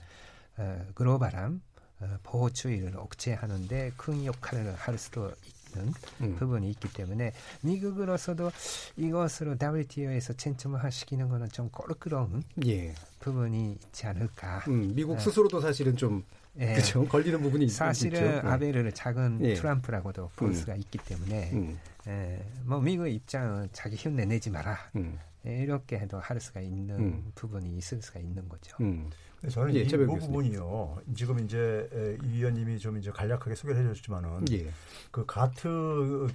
[0.58, 1.62] 어, 글로벌한
[2.00, 5.32] 어, 보호주의를 억제하는데 큰 역할을 할 수도
[5.74, 6.36] 있는 음.
[6.36, 8.50] 부분이 있기 때문에 미국으로서도
[8.96, 12.94] 이것으로 WTO에서 쟁점을 시키는 것은 좀 껄끄러운 예.
[13.20, 14.64] 부분이 있지 않을까.
[14.68, 16.24] 음, 미국 어, 스스로도 사실은 좀
[16.58, 16.74] 예.
[16.74, 18.42] 그죠 걸리는 부분이 있- 사실은 있죠.
[18.42, 18.48] 네.
[18.52, 19.54] 아베를 작은 예.
[19.54, 20.54] 트럼프라고도 볼 음.
[20.54, 21.78] 수가 있기 때문에 음.
[22.08, 24.76] 에, 뭐 미국 입장은 자기 힘 내내지 마라.
[24.96, 25.18] 음.
[25.44, 27.32] 이렇게 해도 할 수가 있는 음.
[27.34, 28.76] 부분이 있을 수가 있는 거죠.
[28.80, 29.08] 음.
[29.48, 30.98] 저는 예, 이 부분이요.
[31.14, 31.88] 지금 이제
[32.22, 34.68] 이 위원님이 좀 이제 간략하게 소개를 해줬지만은 예.
[35.10, 35.66] 그 가트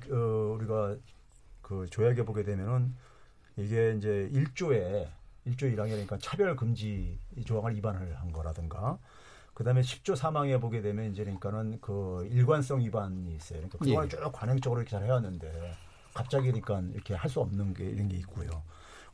[0.09, 0.95] 어, 우리가
[1.61, 2.95] 그 조약에 보게 되면은
[3.57, 5.07] 이게 이제 1조에
[5.45, 8.97] 1조 1항에 그러니까 차별 금지 조항을 위반을 한 거라든가
[9.55, 13.59] 그다음에 10조 사망에 보게 되면 이제 그러니까는 그 일관성 위반이 있어요.
[13.59, 14.09] 그러니까 그동안 예.
[14.09, 15.73] 쭉 관행적으로 이렇게 잘 해왔는데
[16.13, 18.49] 갑자기 그러니까 이렇게 할 수 없는 게 이런 게 있고요.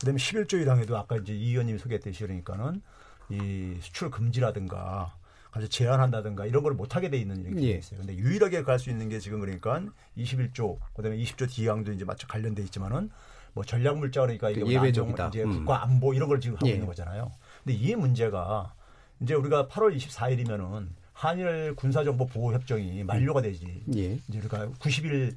[0.00, 2.82] 그다음에 11조 1항에도 아까 이제 이 의원님이 소개했듯이 그러니까는
[3.30, 5.14] 이 수출 금지라든가
[5.52, 7.78] 아주 제한한다든가 이런 걸 못하게 돼 있는 이런 게 예.
[7.78, 8.00] 있어요.
[8.00, 9.80] 근데 유일하게 갈 수 있는 게 지금 그러니까
[10.18, 13.10] 21조 그다음에 20조 D항도 이제 마치 관련돼 있지만은
[13.52, 15.28] 뭐 전략 물자 그러니까 이게 뭐 예외적이다.
[15.28, 15.52] 이제 음.
[15.52, 16.72] 국가 안보 이런 걸 지금 하고 예.
[16.72, 17.30] 있는 거잖아요.
[17.62, 18.74] 근데 이 문제가
[19.22, 23.82] 이제 우리가 8월 24일이면은 한일 군사정보 보호 협정이 만료가 되지.
[23.94, 24.18] 예.
[24.28, 25.34] 이제 우리가 90일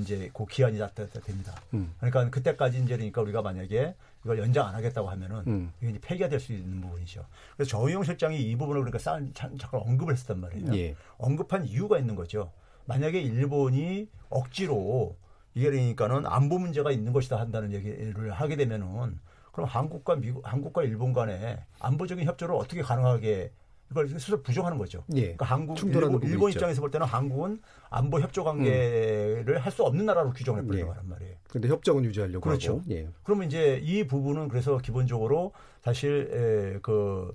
[0.00, 1.54] 이제 그 기한이 다 됩니다.
[1.74, 1.92] 음.
[1.98, 3.94] 그러니까 그때까지 이제 그러니까 우리가 만약에
[4.24, 5.72] 이걸 연장 안 하겠다고 하면은 음.
[5.80, 7.24] 이게 이제 폐기가 될 수 있는 부분이죠.
[7.56, 10.74] 그래서 정의용 실장이 이 부분을 그러니까 싼, 잠깐 언급을 했었단 말이에요.
[10.76, 10.94] 예.
[11.18, 12.52] 언급한 이유가 있는 거죠.
[12.86, 15.16] 만약에 일본이 억지로
[15.54, 19.18] 이게 그러니까는 안보 문제가 있는 것이다 한다는 얘기를 하게 되면은
[19.56, 23.50] 그럼 한국과 미국, 한국과 일본 간에 안보적인 협조를 어떻게 가능하게
[23.90, 25.02] 이걸 스스로 부정하는 거죠.
[25.14, 25.22] 예.
[25.22, 29.56] 그러니까 한국 일본, 일본 입장에서 볼 때는 한국은 안보 협조 관계를 음.
[29.56, 31.08] 할수 없는 나라로 규정을 해버리는 예.
[31.08, 31.36] 말이에요.
[31.48, 32.72] 그런데 협정은 유지하려고 그렇죠.
[32.72, 32.82] 하고.
[32.90, 33.08] 예.
[33.22, 35.52] 그러면 이제 이 부분은 그래서 기본적으로
[35.82, 37.34] 사실 에, 그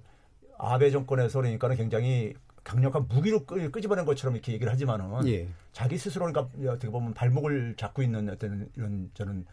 [0.59, 5.47] 아베 정권에서 그러니까는 굉장히 강력한 무기로 끄, 끄집어낸 것처럼 이렇게 얘기를 하지만은 예.
[5.71, 9.47] 자기 스스로 그러니까 어떻게 보면 발목을 잡고 있는 어떤 이런 저는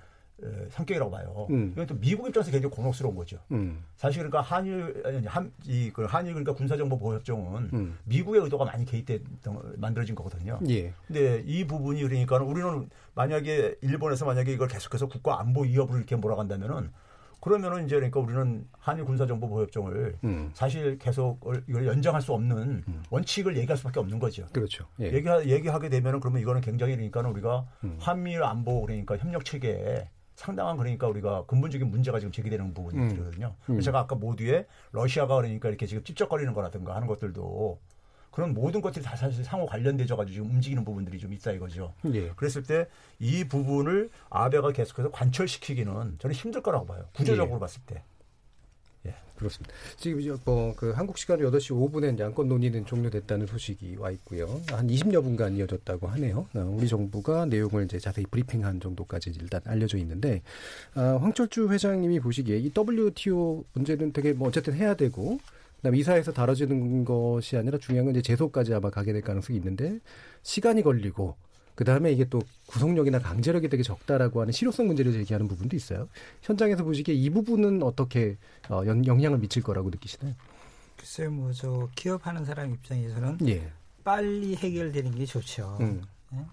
[0.71, 1.47] 성격이라고 봐요.
[1.51, 1.71] 음.
[1.73, 3.39] 이건 또 미국 입장에서 굉장히 곤혹스러운 거죠.
[3.51, 3.83] 음.
[3.97, 7.99] 사실 그러니까 한일 아니 한이그 한일 그러니까 군사정보 보호협정은 음.
[8.05, 9.21] 미국의 의도가 많이 개입돼
[9.77, 10.61] 만들어진 거거든요.
[10.69, 10.93] 예.
[11.07, 16.91] 근데 이 부분이 그러니까 우리는 만약에 일본에서 만약에 이걸 계속해서 국가 안보 위협을 이렇게 몰아간다면은
[17.41, 20.51] 그러면은 이제 그러니까 우리는 한일 군사정보 보호협정을 음.
[20.55, 23.03] 사실 계속 이걸 연장할 수 없는 음.
[23.11, 24.47] 원칙을 얘기할 수밖에 없는 거죠.
[24.53, 24.87] 그렇죠.
[25.01, 25.13] 예.
[25.13, 27.97] 얘기 얘기하게 되면은 그러면 이거는 굉장히 그러니까는 우리가 음.
[28.01, 30.09] 한미일 안보 그러니까 협력 체계에
[30.39, 33.55] 상당한 그러니까 우리가 근본적인 문제가 지금 제기되는 부분이거든요.
[33.71, 33.75] 음.
[33.75, 33.81] 음.
[33.81, 37.81] 제가 아까 모두에 러시아가 그러니까 이렇게 지금 찝쩍거리는 거라든가 하는 것들도
[38.31, 41.93] 그런 모든 것들이 다 사실 상호 관련되져 가지고 지금 움직이는 부분들이 좀 있다 이거죠.
[42.13, 42.31] 예.
[42.31, 42.87] 그랬을 때
[43.19, 47.09] 이 부분을 아베가 계속해서 관철시키기는 저는 힘들 거라고 봐요.
[47.15, 47.61] 구조적으로 예.
[47.61, 48.05] 봤을 때.
[49.07, 49.15] 예.
[49.39, 49.73] 그렇습니다.
[49.97, 54.61] 지금 이제 뭐그 한국 시간 8시 5분엔 양권 논의는 종료됐다는 소식이 와 있고요.
[54.69, 56.47] 한 20여 분간 이어졌다고 하네요.
[56.55, 60.43] 어, 우리 정부가 내용을 이제 자세히 브리핑한 정도까지 일단 알려져 있는데
[60.95, 65.39] 아, 황철주 회장님이 보시기에 이 WTO 문제는 되게 뭐 어쨌든 해야 되고
[65.77, 70.01] 그다음에 이사에서 다뤄지는 것이 아니라 중요한 건 이제 제소까지 아마 가게 될 가능성이 있는데
[70.43, 71.37] 시간이 걸리고
[71.79, 76.09] 그 다음에 이게 또 구속력이나 강제력이 되게 적다라고 하는 실효성 문제를 제기하는 부분도 있어요.
[76.43, 78.37] 현장에서 보시기에 이 부분은 어떻게
[78.69, 80.35] 어, 영향을 미칠 거라고 느끼시나요?
[80.97, 83.71] 글쎄요, 뭐 저 기업하는 사람 입장에서는 예.
[84.03, 85.79] 빨리 해결되는 게 좋죠.
[85.81, 86.03] 음.
[86.33, 86.45] 예?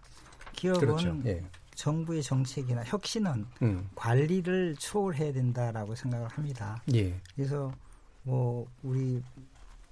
[0.54, 1.20] 기업은 그렇죠.
[1.26, 1.44] 예.
[1.74, 3.90] 정부의 정책이나 혁신은 음.
[3.96, 6.84] 관리를 초월해야 된다라고 생각을 합니다.
[6.94, 7.20] 예.
[7.36, 7.74] 그래서
[8.22, 9.24] 뭐 우리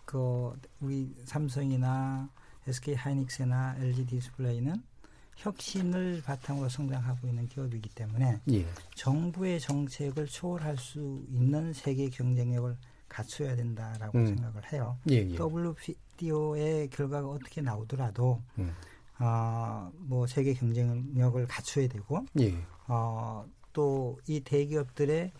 [0.05, 2.29] 그 우리 삼성이나
[2.67, 4.93] SK 하이닉스나 LG 디스플레이는
[5.38, 8.65] 혁신을 바탕으로 성장하고 있는 기업이기 때문에 예.
[8.95, 12.75] 정부의 정책을 초월할 수 있는 세계 경쟁력을
[13.09, 14.25] 갖춰야 된다라고 음.
[14.25, 14.97] 생각을 해요.
[15.09, 15.36] 예, 예.
[15.38, 18.73] WTO의 결과가 어떻게 나오더라도 음.
[19.19, 22.55] 어, 뭐 세계 경쟁력을 갖춰야 되고 예.
[22.88, 25.31] 어, 또 이 대기업들의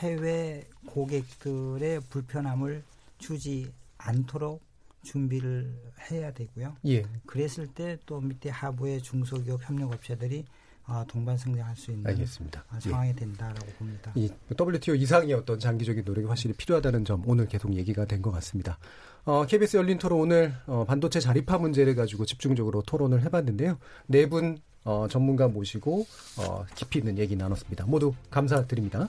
[0.00, 2.84] 해외 고객들의 불편함을
[3.18, 4.62] 주지 않도록
[5.02, 5.74] 준비를
[6.10, 6.76] 해야 되고요.
[6.86, 7.04] 예.
[7.26, 10.44] 그랬을 때 또 밑에 하부의 중소기업 협력업체들이
[10.86, 12.64] 어, 동반 성장할 수 있는 알겠습니다.
[12.72, 13.14] 어, 상황이 예.
[13.14, 14.10] 된다라고 봅니다.
[14.14, 18.78] 이 WTO 이상의 어떤 장기적인 노력이 확실히 필요하다는 점 오늘 계속 얘기가 된 것 같습니다.
[19.24, 23.78] 어, KBS 열린 토론 오늘 어, 반도체 자립화 문제를 가지고 집중적으로 토론을 해봤는데요.
[24.06, 26.06] 네분 어, 전문가 모시고
[26.38, 27.84] 어, 깊이 있는 얘기 나눴습니다.
[27.84, 29.08] 모두 감사드립니다.